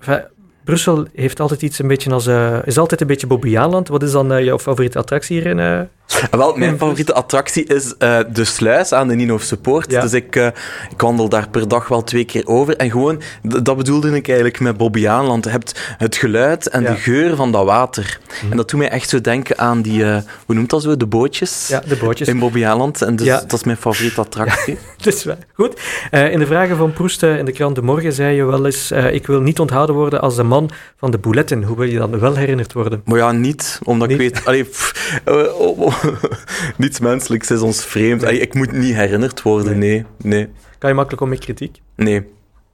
Brussel 0.66 1.06
heeft 1.14 1.40
altijd 1.40 1.62
iets 1.62 1.80
een 1.80 1.88
beetje 1.88 2.12
als, 2.12 2.28
uh, 2.28 2.58
is 2.66 2.78
altijd 2.78 3.02
een 3.02 3.08
beetje 3.08 3.28
Bobbejaanland. 3.28 3.88
Wat 3.88 4.04
is 4.04 4.12
dan 4.12 4.34
uh, 4.34 4.44
jouw 4.44 4.60
favoriete 4.60 4.98
attractie 4.98 5.42
hier 5.42 5.50
in, 5.50 5.58
uh, 5.58 5.82
wel, 6.32 6.56
mijn 6.56 6.78
favoriete 6.78 7.14
attractie 7.14 7.66
is 7.66 7.94
uh, 8.00 8.20
de 8.30 8.46
sluis 8.46 8.94
aan 8.94 9.08
de 9.08 9.16
Nino 9.16 9.38
Support. 9.38 9.92
Ja. 9.92 10.02
Dus 10.02 10.14
ik, 10.14 10.36
uh, 10.36 10.46
ik 10.90 11.02
wandel 11.02 11.30
daar 11.30 11.50
per 11.50 11.68
dag 11.68 11.88
wel 11.88 12.04
twee 12.04 12.26
keer 12.26 12.48
over. 12.48 12.78
En 12.78 12.92
gewoon, 12.92 13.22
dat 13.42 13.78
bedoelde 13.78 14.16
ik 14.16 14.28
eigenlijk 14.28 14.60
met 14.60 14.78
Bobbejaanland. 14.78 15.44
Je 15.44 15.50
hebt 15.50 15.80
het 15.98 16.16
geluid 16.16 16.68
en 16.68 16.82
ja. 16.82 16.90
de 16.90 16.96
geur 16.96 17.36
van 17.36 17.52
dat 17.52 17.66
water. 17.66 18.20
Mm. 18.44 18.52
En 18.52 18.58
dat 18.58 18.70
doet 18.70 18.80
mij 18.80 18.90
echt 18.90 19.10
zo 19.10 19.22
denken 19.22 19.58
aan 19.58 19.82
die, 19.82 20.04
uh, 20.04 20.18
hoe 20.46 20.56
noemt 20.56 20.70
dat 20.70 20.82
zo, 20.82 20.98
de 20.98 21.06
bootjes? 21.06 21.68
Ja, 21.68 21.82
de 21.88 21.96
bootjes. 21.96 22.28
In 22.28 22.40
Bobbejaanland. 22.40 23.02
En 23.02 23.16
dus, 23.16 23.28
dat 23.28 23.54
is 23.54 23.64
mijn 23.64 23.78
favoriete 23.78 24.22
attractie. 24.22 24.78
dus 25.04 25.24
wel. 25.24 25.38
Goed. 25.54 25.82
in 26.12 26.40
de 26.40 26.46
vragen 26.46 26.78
van 26.78 26.94
Proest 26.94 27.24
in 27.24 27.46
de 27.46 27.52
krant 27.52 27.76
De 27.76 27.82
Morgen 27.82 28.14
zei 28.14 28.36
je 28.36 28.44
wel 28.44 28.66
eens, 28.66 28.92
ik 28.92 29.28
wil 29.28 29.42
niet 29.42 29.60
onthouden 29.60 29.96
worden 29.96 30.22
als 30.22 30.36
de 30.36 30.44
man 30.44 30.70
van 30.98 31.12
de 31.12 31.18
bouletten. 31.18 31.64
Hoe 31.64 31.78
wil 31.78 31.88
je 31.88 31.98
dan 31.98 32.20
wel 32.20 32.36
herinnerd 32.36 32.74
worden? 32.74 33.02
Maar 33.06 33.18
ja, 33.18 33.32
niet. 33.32 33.80
Omdat 33.84 34.08
niet. 34.08 34.20
ik 34.20 34.34
weet... 34.34 34.46
Allee, 34.46 34.64
pff, 34.64 35.22
oh, 35.26 35.80
oh. 35.80 35.95
Niets 36.78 37.00
menselijks 37.00 37.52
is 37.52 37.62
ons 37.62 37.86
vreemd. 37.86 38.22
Nee. 38.22 38.40
Ik 38.40 38.54
moet 38.54 38.72
niet 38.72 38.94
herinnerd 38.94 39.42
worden, 39.42 39.78
nee. 39.78 40.06
nee. 40.18 40.48
Kan 40.78 40.90
je 40.90 40.96
makkelijk 40.96 41.22
om 41.22 41.30
met 41.30 41.40
kritiek? 41.40 41.82
Nee. 41.96 42.28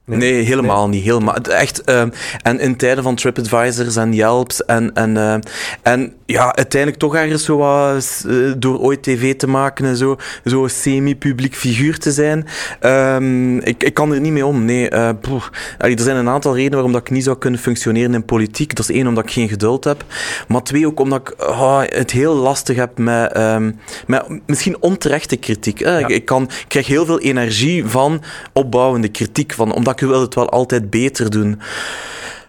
Nee, 0.04 0.18
nee, 0.18 0.42
helemaal 0.42 0.88
nee. 0.88 0.96
niet. 0.96 1.04
Helemaal. 1.04 1.34
Echt, 1.34 1.82
uh, 1.86 2.02
en 2.42 2.60
in 2.60 2.76
tijden 2.76 3.04
van 3.04 3.14
TripAdvisors 3.14 3.96
en 3.96 4.12
Yelps 4.12 4.64
en, 4.64 4.94
en, 4.94 5.16
uh, 5.16 5.34
en 5.82 6.12
ja, 6.26 6.54
uiteindelijk 6.54 7.00
toch 7.00 7.14
ergens 7.14 7.44
zo 7.44 7.56
wat, 7.56 8.24
uh, 8.26 8.52
door 8.58 8.78
ooit 8.78 9.02
tv 9.02 9.34
te 9.34 9.46
maken 9.46 9.84
en 9.84 9.96
zo, 9.96 10.16
zo 10.44 10.66
semi-publiek 10.66 11.54
figuur 11.54 11.98
te 11.98 12.12
zijn. 12.12 12.46
Um, 12.80 13.58
ik, 13.58 13.82
ik 13.82 13.94
kan 13.94 14.12
er 14.12 14.20
niet 14.20 14.32
mee 14.32 14.46
om, 14.46 14.64
nee. 14.64 14.94
Allee, 14.94 15.96
er 15.96 16.02
zijn 16.02 16.16
een 16.16 16.28
aantal 16.28 16.54
redenen 16.54 16.74
waarom 16.74 16.92
dat 16.92 17.00
ik 17.00 17.10
niet 17.10 17.24
zou 17.24 17.38
kunnen 17.38 17.60
functioneren 17.60 18.14
in 18.14 18.24
politiek. 18.24 18.76
Dat 18.76 18.88
is 18.88 18.94
één, 18.96 19.06
omdat 19.06 19.24
ik 19.24 19.30
geen 19.30 19.48
geduld 19.48 19.84
heb. 19.84 20.04
Maar 20.48 20.62
twee, 20.62 20.86
ook 20.86 21.00
omdat 21.00 21.20
ik 21.20 21.48
oh, 21.48 21.80
het 21.84 22.10
heel 22.10 22.34
lastig 22.34 22.76
heb 22.76 22.98
met, 22.98 23.36
um, 23.36 23.78
met 24.06 24.24
misschien 24.46 24.76
onterechte 24.80 25.36
kritiek. 25.36 25.78
Ja. 25.78 25.98
Ik, 25.98 26.08
ik, 26.08 26.24
kan, 26.24 26.42
ik 26.42 26.64
krijg 26.68 26.86
heel 26.86 27.06
veel 27.06 27.20
energie 27.20 27.86
van 27.86 28.22
opbouwende 28.52 29.08
kritiek, 29.08 29.52
van, 29.52 29.72
omdat 29.72 29.91
ik 29.92 30.00
wil 30.08 30.20
het 30.20 30.34
wel 30.34 30.50
altijd 30.50 30.90
beter 30.90 31.30
doen. 31.30 31.60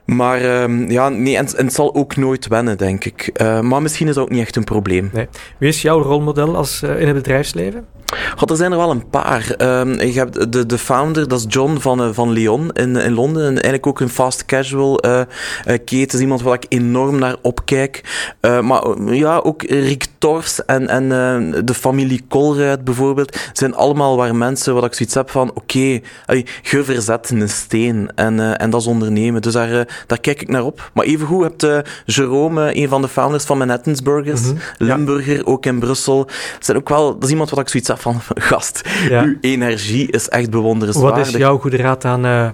Maar 0.05 0.61
um, 0.63 0.91
ja, 0.91 1.09
nee, 1.09 1.37
en, 1.37 1.47
en, 1.57 1.65
het 1.65 1.73
zal 1.73 1.95
ook 1.95 2.15
nooit 2.15 2.47
wennen, 2.47 2.77
denk 2.77 3.05
ik. 3.05 3.29
Uh, 3.41 3.59
maar 3.59 3.81
misschien 3.81 4.07
is 4.07 4.15
dat 4.15 4.23
ook 4.23 4.29
niet 4.29 4.41
echt 4.41 4.55
een 4.55 4.63
probleem. 4.63 5.09
Nee. 5.13 5.27
Wie 5.57 5.69
is 5.69 5.81
jouw 5.81 6.01
rolmodel 6.01 6.55
als, 6.55 6.81
uh, 6.83 6.99
in 6.99 7.07
het 7.07 7.15
bedrijfsleven? 7.15 7.85
God, 8.35 8.49
er 8.49 8.55
zijn 8.55 8.71
er 8.71 8.77
wel 8.77 8.91
een 8.91 9.09
paar. 9.09 9.55
Um, 9.57 10.01
je 10.01 10.19
hebt 10.19 10.51
de, 10.51 10.65
de 10.65 10.77
founder, 10.77 11.27
dat 11.27 11.39
is 11.39 11.45
John 11.47 11.77
van, 11.77 12.01
uh, 12.01 12.09
van 12.11 12.31
Leon 12.31 12.71
in, 12.71 12.95
in 12.95 13.13
Londen. 13.13 13.43
En 13.43 13.51
eigenlijk 13.51 13.87
ook 13.87 13.99
een 13.99 14.09
fast 14.09 14.45
casual 14.45 15.05
uh, 15.05 15.21
keten. 15.65 16.17
Is 16.17 16.19
iemand 16.19 16.41
waar 16.41 16.53
ik 16.53 16.65
enorm 16.69 17.19
naar 17.19 17.35
opkijk. 17.41 18.01
maar 18.41 19.13
ja, 19.13 19.37
ook 19.37 19.63
Rick 19.63 20.05
Torfs 20.17 20.65
en, 20.65 20.87
en 20.87 21.09
de 21.65 21.73
familie 21.73 22.25
Colruyt 22.29 22.83
bijvoorbeeld. 22.83 23.37
zijn 23.53 23.75
allemaal 23.75 24.17
waar 24.17 24.35
mensen, 24.35 24.73
wat 24.73 24.85
ik 24.85 24.93
zoiets 24.93 25.15
heb 25.15 25.29
van, 25.29 25.49
oké, 25.49 25.59
okay, 25.59 26.45
je 26.61 26.83
verzet 26.83 27.29
een 27.29 27.49
steen. 27.49 28.09
En, 28.15 28.57
en 28.57 28.69
dat 28.69 28.81
is 28.81 28.87
ondernemen. 28.87 29.41
Dus 29.41 29.53
daar, 29.53 29.87
daar 30.07 30.19
kijk 30.19 30.41
ik 30.41 30.47
naar 30.47 30.63
op. 30.63 30.91
Maar 30.93 31.05
evengoed 31.05 31.43
hebt 31.43 31.63
uh, 31.63 31.77
Jerome, 32.05 32.75
een 32.75 32.89
van 32.89 33.01
de 33.01 33.07
founders 33.07 33.43
van 33.43 33.57
Manhattan's 33.57 34.01
Burgers. 34.01 34.41
Mm 34.41 34.47
-hmm. 34.47 34.87
Limburger, 34.87 35.35
ja. 35.35 35.43
ook 35.43 35.65
in 35.65 35.79
Brussel. 35.79 36.25
Dat, 36.25 36.35
zijn 36.59 36.77
ook 36.77 36.89
wel, 36.89 37.13
dat 37.13 37.23
is 37.23 37.29
iemand 37.29 37.49
wat 37.49 37.59
ik 37.59 37.69
zoiets 37.69 37.89
heb 37.89 37.99
van, 37.99 38.21
gast, 38.51 38.81
ja. 39.09 39.23
uw 39.23 39.37
energie 39.41 40.11
is 40.11 40.29
echt 40.29 40.49
bewonderenswaardig. 40.49 41.25
Wat 41.25 41.27
is 41.27 41.39
jouw 41.39 41.57
goede 41.57 41.77
raad 41.77 42.05
aan 42.05 42.25
uh, 42.25 42.49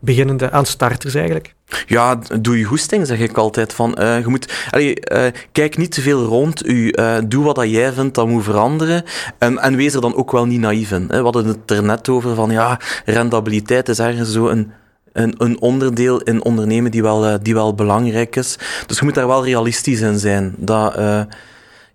beginnende 0.00 0.50
aan 0.50 0.66
starters 0.66 1.14
eigenlijk? 1.14 1.54
Ja, 1.86 2.18
doe 2.40 2.58
je 2.58 2.64
goesting, 2.64 3.06
zeg 3.06 3.18
ik 3.18 3.36
altijd. 3.36 3.72
Van, 3.72 3.96
uh, 4.00 4.18
je 4.18 4.26
moet, 4.26 4.52
allee, 4.70 4.96
uh, 5.12 5.24
kijk 5.52 5.76
niet 5.76 5.92
te 5.92 6.00
veel 6.00 6.24
rond 6.24 6.66
u. 6.66 6.92
Uh, 6.92 7.16
doe 7.26 7.44
wat 7.44 7.54
dat 7.54 7.70
jij 7.70 7.92
vindt 7.92 8.14
dat 8.14 8.28
moet 8.28 8.44
veranderen. 8.44 9.04
Um, 9.38 9.58
en 9.58 9.76
wees 9.76 9.94
er 9.94 10.00
dan 10.00 10.14
ook 10.14 10.32
wel 10.32 10.46
niet 10.46 10.60
naïef 10.60 10.90
in. 10.90 11.06
Hè. 11.08 11.16
We 11.16 11.22
hadden 11.22 11.46
het 11.46 11.70
er 11.70 11.82
net 11.82 12.08
over 12.08 12.34
van 12.34 12.50
ja, 12.50 12.80
rendabiliteit 13.04 13.88
is 13.88 13.98
ergens 13.98 14.32
zo 14.32 14.48
een, 14.48 14.72
een, 15.16 15.34
een 15.38 15.60
onderdeel 15.60 16.20
in 16.20 16.44
ondernemen 16.44 16.90
die 16.90 17.02
wel, 17.02 17.42
die 17.42 17.54
wel 17.54 17.74
belangrijk 17.74 18.36
is. 18.36 18.58
Dus 18.86 18.98
je 18.98 19.04
moet 19.04 19.14
daar 19.14 19.26
wel 19.26 19.44
realistisch 19.44 20.00
in 20.00 20.18
zijn. 20.18 20.54
Dat 20.58 20.94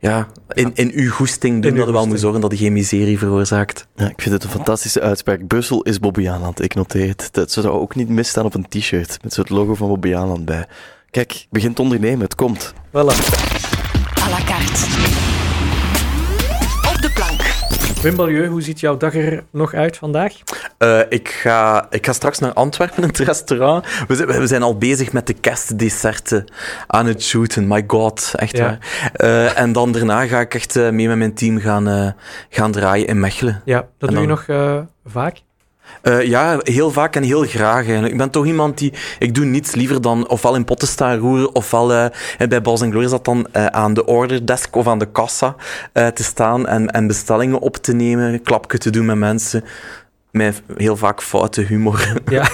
ja, 0.02 0.28
in, 0.48 0.72
in 0.74 0.92
uw 0.94 1.12
goesting 1.12 1.62
doen 1.62 1.76
dat 1.76 1.86
we 1.86 1.92
wel 1.92 2.08
moet 2.08 2.20
zorgen 2.20 2.42
dat 2.42 2.52
hij 2.52 2.60
geen 2.60 2.74
miserie 2.74 3.18
veroorzaakt. 3.18 3.88
Ja, 3.96 4.10
ik 4.10 4.22
vind 4.22 4.34
het 4.34 4.44
een 4.44 4.50
fantastische 4.50 5.02
uitspraak. 5.02 5.48
Brussel 5.48 5.82
is 5.82 6.00
Bobby 6.00 6.30
Aanland. 6.30 6.62
Ik 6.62 6.76
noteer 6.76 7.08
het. 7.08 7.30
Dat 7.32 7.52
zou 7.52 7.68
ook 7.68 7.96
niet 7.96 8.10
misstaan 8.10 8.46
op 8.46 8.54
een 8.54 8.68
t-shirt 8.70 9.18
met 9.24 9.34
zo'n 9.34 9.46
logo 9.48 9.76
van 9.76 9.88
Bobby 9.88 10.16
Aanland 10.16 10.46
bij. 10.46 10.66
Kijk, 11.10 11.48
begint 11.50 11.80
ondernemen. 11.80 12.22
Het 12.22 12.36
komt. 12.36 12.74
Voilà. 12.74 13.16
À 14.24 14.30
la 14.30 14.44
carte. 14.46 15.31
Op 18.02 18.08
de 18.08 18.16
plank. 18.16 18.28
Wim 18.28 18.34
Balieu, 18.36 18.48
hoe 18.48 18.62
ziet 18.62 18.80
jouw 18.80 18.98
dag 18.98 19.16
er 19.16 19.44
nog 19.52 19.74
uit 19.74 19.98
vandaag? 19.98 20.34
Uh, 20.80 21.00
ik, 21.10 21.30
ga, 21.30 21.88
ik 21.90 22.06
ga 22.06 22.14
straks 22.14 22.40
naar 22.40 22.54
Antwerpen, 22.54 23.04
in 23.04 23.10
het 23.16 23.18
restaurant. 23.18 23.86
We 24.08 24.16
zijn, 24.16 24.28
we 24.28 24.48
zijn 24.48 24.64
al 24.64 24.78
bezig 24.78 25.14
met 25.14 25.28
de 25.28 25.34
kerstdesserten 25.34 26.46
aan 26.88 27.06
het 27.06 27.24
shooten. 27.24 27.68
My 27.68 27.84
god, 27.88 28.34
echt 28.36 28.58
ja. 28.58 28.64
waar. 28.64 28.80
Uh, 29.16 29.60
en 29.60 29.74
dan 29.74 29.92
daarna 29.92 30.26
ga 30.26 30.40
ik 30.40 30.54
echt 30.54 30.76
uh, 30.76 30.90
mee 30.90 31.08
met 31.08 31.18
mijn 31.18 31.34
team 31.34 31.60
gaan, 31.60 32.16
gaan 32.50 32.72
draaien 32.72 33.08
in 33.08 33.20
Mechelen. 33.20 33.62
Ja, 33.66 33.88
dat 33.98 34.10
en 34.10 34.16
doe 34.16 34.28
dan... 34.28 34.46
je 34.48 34.56
nog 34.56 34.90
vaak? 35.06 35.42
Uh, 36.04 36.24
ja, 36.24 36.60
heel 36.64 36.92
vaak 36.92 37.16
en 37.16 37.24
heel 37.24 37.44
graag 37.44 37.84
eigenlijk. 37.84 38.12
Ik 38.12 38.18
ben 38.18 38.30
toch 38.30 38.46
iemand 38.46 38.78
die... 38.78 38.94
Ik 39.20 39.36
doe 39.36 39.46
niets 39.46 39.76
liever 39.76 40.02
dan 40.02 40.30
ofwel 40.30 40.56
in 40.56 40.66
potten 40.66 40.88
staan 40.88 41.18
roeren, 41.18 41.56
ofwel 41.56 41.92
uh, 41.92 42.06
bij 42.50 42.62
Bas 42.62 42.82
Glory 42.82 43.04
is 43.04 43.10
dat 43.10 43.26
dan 43.26 43.48
uh, 43.54 43.66
aan 43.66 43.94
de 43.94 44.06
orderdesk 44.06 44.76
of 44.76 44.88
aan 44.88 45.00
de 45.00 45.12
kassa 45.12 45.56
te 45.94 46.24
staan 46.24 46.68
en, 46.68 46.88
en 46.88 47.08
bestellingen 47.08 47.60
op 47.60 47.78
te 47.78 47.94
nemen, 47.94 48.42
klapje 48.42 48.78
te 48.78 48.90
doen 48.90 49.06
met 49.06 49.18
mensen 49.18 49.64
met 50.32 50.62
heel 50.78 50.98
vaak 50.98 51.22
foute 51.22 51.62
humor 51.62 52.14
ja. 52.30 52.50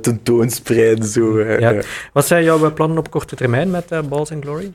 tentoonspreiden. 0.00 1.08
Zo, 1.08 1.40
ja. 1.40 1.74
Wat 2.12 2.26
zijn 2.26 2.44
jouw 2.44 2.72
plannen 2.72 2.98
op 2.98 3.10
korte 3.10 3.36
termijn 3.36 3.70
met 3.70 4.08
Balls 4.08 4.32
and 4.32 4.44
Glory? 4.44 4.72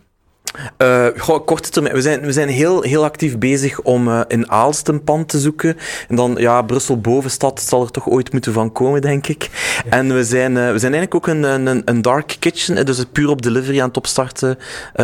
Uh, 0.78 1.08
goh, 1.18 1.46
korte 1.46 1.70
termijn. 1.70 1.96
We 1.96 2.02
zijn, 2.02 2.22
we 2.22 2.32
zijn 2.32 2.50
heel, 2.50 2.82
heel 2.82 3.04
actief 3.04 3.38
bezig 3.38 3.82
om 3.82 4.08
uh, 4.08 4.22
in 4.28 4.50
Aalst 4.50 4.88
een 4.88 5.04
pand 5.04 5.28
te 5.28 5.40
zoeken. 5.40 5.78
En 6.08 6.16
dan, 6.16 6.36
ja, 6.38 6.62
Brussel 6.62 7.02
bovenstad 7.02 7.62
zal 7.62 7.84
er 7.84 7.92
toch 7.92 8.10
ooit 8.10 8.32
moeten 8.32 8.54
van 8.54 8.72
komen, 8.72 9.02
denk 9.02 9.28
ik. 9.28 9.50
Ja. 9.86 9.92
En 9.92 10.14
we 10.14 10.24
zijn, 10.24 10.52
uh, 10.52 10.72
we 10.72 10.80
zijn 10.80 10.94
eigenlijk 10.94 11.16
ook 11.16 11.28
een, 11.28 11.44
een, 11.44 11.82
een 11.86 12.02
dark 12.02 12.36
kitchen, 12.40 12.86
dus 12.86 13.04
puur 13.12 13.30
op 13.30 13.42
delivery 13.42 13.82
aan 13.82 13.88
het 13.88 13.98
opstarten 13.98 14.58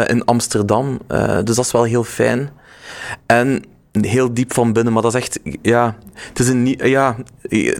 in 0.05 0.25
Amsterdam. 0.25 0.99
dus 1.43 1.55
dat 1.55 1.65
is 1.65 1.71
wel 1.71 1.83
heel 1.83 2.03
fijn. 2.03 2.49
En 3.25 3.63
heel 3.91 4.33
diep 4.33 4.53
van 4.53 4.73
binnen, 4.73 4.93
maar 4.93 5.01
dat 5.01 5.15
is 5.15 5.21
echt, 5.21 5.39
ja, 5.61 5.97
het 6.13 6.39
is 6.39 6.47
een, 6.47 6.65
ja, 6.67 7.15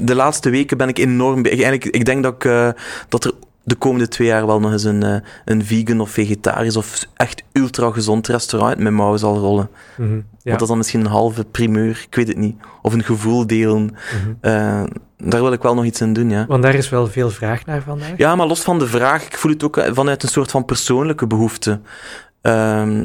de 0.02 0.16
laatste 0.16 0.50
weken 0.50 0.78
ben 0.78 0.88
ik 0.88 0.98
enorm, 0.98 1.46
eigenlijk, 1.46 1.86
ik 1.86 2.06
denk 2.06 2.24
dat 2.24 2.34
ik, 2.34 2.74
dat 3.10 3.24
er 3.24 3.32
de 3.70 3.76
komende 3.76 4.08
twee 4.08 4.28
jaar 4.28 4.46
wel 4.46 4.60
nog 4.60 4.72
eens 4.72 4.84
een, 4.84 5.04
uh, 5.06 5.16
een 5.46 5.66
vegan 5.66 6.00
of 6.00 6.10
vegetarisch 6.10 6.78
of 6.78 7.06
echt 7.16 7.44
ultra 7.52 7.92
gezond 7.92 8.28
restaurant 8.28 8.78
met 8.78 8.94
mouwen 8.94 9.20
zal 9.20 9.38
rollen. 9.38 9.70
Mm 9.98 10.08
-hmm, 10.08 10.26
ja. 10.42 10.52
dat 10.52 10.62
is 10.62 10.68
dan 10.68 10.78
misschien 10.78 11.00
een 11.00 11.06
halve 11.06 11.46
primeur, 11.46 12.06
ik 12.08 12.16
weet 12.16 12.28
het 12.28 12.38
niet. 12.38 12.56
Of 12.82 12.94
een 12.94 13.04
gevoel 13.04 13.48
delen. 13.48 13.82
Mm 13.82 13.92
-hmm. 14.24 14.38
uh, 14.42 14.84
daar 15.18 15.42
wil 15.42 15.52
ik 15.52 15.62
wel 15.62 15.74
nog 15.74 15.86
iets 15.86 16.02
in 16.02 16.14
doen, 16.14 16.30
ja. 16.30 16.46
Want 16.48 16.64
daar 16.64 16.76
is 16.76 16.90
wel 16.90 17.08
veel 17.08 17.30
vraag 17.30 17.66
naar 17.66 17.82
vandaag. 17.82 18.18
Ja, 18.18 18.36
maar 18.36 18.48
los 18.48 18.62
van 18.62 18.80
de 18.80 18.88
vraag, 18.88 19.26
ik 19.26 19.38
voel 19.38 19.52
het 19.52 19.64
ook 19.64 19.86
vanuit 19.94 20.24
een 20.24 20.30
soort 20.30 20.52
van 20.52 20.66
persoonlijke 20.66 21.28
behoefte. 21.28 21.80
Uh, 22.44 23.02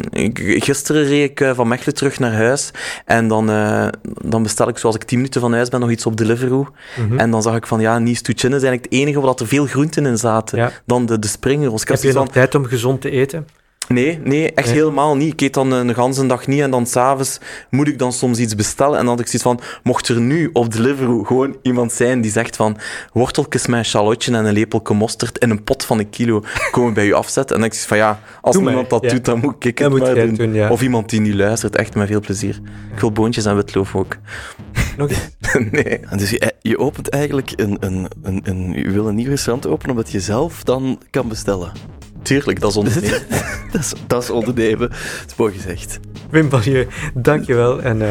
gisteren 0.59 1.05
reed 1.05 1.31
ik 1.31 1.41
uh, 1.41 1.55
van 1.55 1.69
Mechelen 1.69 1.95
terug 1.95 2.19
naar 2.19 2.33
huis 2.33 2.71
en 3.05 3.29
dan, 3.29 3.51
uh, 3.51 3.87
dan 4.23 4.43
bestel 4.43 4.69
ik, 4.69 4.79
zoals 4.79 4.95
ik 4.95 5.03
10 5.05 5.19
minuten 5.19 5.41
van 5.41 5.53
huis 5.53 5.69
ben, 5.69 5.81
nog 5.81 5.91
iets 5.91 6.07
op 6.07 6.17
Deliveroo. 6.17 6.67
Mm 6.97 7.09
-hmm. 7.09 7.19
En 7.19 7.31
dan 7.31 7.43
zag 7.43 7.57
ik 7.57 7.67
van, 7.67 7.81
ja, 7.81 7.99
Nice 7.99 8.23
is 8.33 8.43
eigenlijk 8.43 8.85
het 8.85 8.93
enige 8.93 9.21
waar 9.21 9.35
er 9.35 9.47
veel 9.47 9.67
groenten 9.67 10.07
in 10.07 10.19
zaten. 10.19 10.59
Ja. 10.59 10.71
Dan 10.87 11.07
de, 11.07 11.19
de 11.19 11.29
springrolls. 11.29 11.85
Heb 11.85 12.03
je 12.03 12.13
nog 12.13 12.29
tijd 12.29 12.55
om 12.55 12.65
gezond 12.65 13.01
te 13.01 13.11
eten? 13.11 13.47
Nee, 13.89 14.21
nee, 14.25 14.53
echt 14.53 14.67
nee. 14.67 14.77
helemaal 14.77 15.17
niet. 15.17 15.33
Ik 15.33 15.41
eet 15.41 15.55
dan 15.55 15.71
een 15.73 15.95
ganse 15.95 16.27
dag 16.27 16.47
niet 16.47 16.61
en 16.61 16.71
dan 16.71 16.87
s'avonds 16.87 17.39
moet 17.71 17.89
ik 17.89 17.99
dan 17.99 18.13
soms 18.13 18.39
iets 18.39 18.55
bestellen. 18.55 18.99
En 18.99 19.05
dan 19.07 19.17
had 19.17 19.21
ik 19.21 19.27
zoiets 19.27 19.43
van, 19.43 19.61
mocht 19.83 20.09
er 20.09 20.21
nu 20.21 20.51
op 20.53 20.73
Deliveroo 20.73 21.23
gewoon 21.23 21.57
iemand 21.63 21.93
zijn 21.93 22.21
die 22.21 22.31
zegt 22.31 22.57
van 22.57 22.77
worteltjes 23.13 23.67
met 23.67 23.79
een 23.79 23.85
shallotje 23.85 24.33
en 24.33 24.45
een 24.45 24.53
lepelke 24.53 24.95
mosterd 24.95 25.39
in 25.39 25.51
een 25.51 25.65
pot 25.65 25.85
van 25.85 25.99
een 25.99 26.11
kilo 26.11 26.43
komen 26.71 26.95
bij 26.95 27.07
u 27.07 27.13
afzetten. 27.13 27.57
En 27.57 27.61
dan 27.61 27.71
denk 27.71 27.83
ik 27.83 27.89
van, 27.89 27.97
ja, 27.97 28.21
als 28.41 28.55
Doe 28.57 28.65
iemand 28.65 28.91
mij. 28.91 29.01
dat 29.01 29.11
ja. 29.11 29.17
doet, 29.17 29.25
dan 29.25 29.39
moet 29.41 29.55
ik 29.55 29.63
het 29.65 29.79
ja, 29.79 29.89
maar 29.89 30.15
doen. 30.15 30.35
doen 30.35 30.55
ja. 30.55 30.71
Of 30.71 30.83
iemand 30.83 31.11
die 31.11 31.21
niet 31.21 31.35
luistert, 31.35 31.77
echt 31.77 31.95
met 31.95 32.09
veel 32.09 32.21
plezier. 32.21 32.61
Ik 32.95 33.01
wil 33.01 33.13
boontjes 33.13 33.45
en 33.45 33.57
witloof 33.57 33.95
ook. 33.95 34.17
Nog 34.97 35.11
nee. 35.71 36.01
Dus 36.17 36.31
je, 36.31 36.53
je 36.61 36.79
opent 36.79 37.09
eigenlijk 37.09 37.53
een, 37.57 37.77
een, 37.81 38.09
een, 38.23 38.41
een, 38.45 38.73
je 38.73 38.91
wil 38.91 39.09
een 39.09 39.15
nieuw 39.15 39.29
restaurant 39.29 39.67
openen 39.67 39.97
omdat 39.97 40.13
je 40.13 40.21
zelf 40.21 40.65
dan 40.65 41.01
kan 41.11 41.29
bestellen. 41.29 41.73
Tuurlijk, 42.25 42.61
dat 42.61 42.71
is 42.71 42.77
ondernemen. 42.83 43.23
dat, 43.73 43.81
is, 43.81 43.93
dat 44.07 44.23
is 44.23 44.31
ondernemen. 44.31 44.89
Dat 44.89 45.27
is 45.27 45.35
mooi 45.37 45.53
gezegd. 45.53 45.99
Wim 46.31 46.49
Barrieu, 46.49 46.87
dankjewel. 47.15 47.83
En 47.83 48.01
uh, 48.01 48.09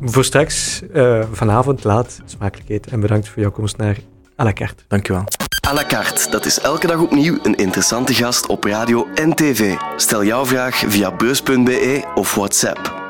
voor 0.00 0.24
straks, 0.24 0.82
uh, 0.94 1.24
vanavond 1.32 1.84
laat, 1.84 2.20
smakelijk 2.24 2.68
eten. 2.68 2.92
En 2.92 3.00
bedankt 3.00 3.28
voor 3.28 3.42
jouw 3.42 3.50
komst 3.50 3.76
naar 3.76 3.96
à 4.40 4.44
la 4.44 4.52
carte. 4.52 4.82
Dankjewel. 4.88 5.24
À 5.68 5.74
la 5.74 5.84
carte, 5.86 6.30
dat 6.30 6.46
is 6.46 6.60
elke 6.60 6.86
dag 6.86 7.00
opnieuw 7.00 7.38
een 7.42 7.54
interessante 7.54 8.14
gast 8.14 8.46
op 8.46 8.64
radio 8.64 9.06
en 9.14 9.34
tv. 9.34 9.74
Stel 9.96 10.24
jouw 10.24 10.46
vraag 10.46 10.76
via 10.76 11.16
beurs.be 11.16 12.04
of 12.14 12.34
WhatsApp. 12.34 13.05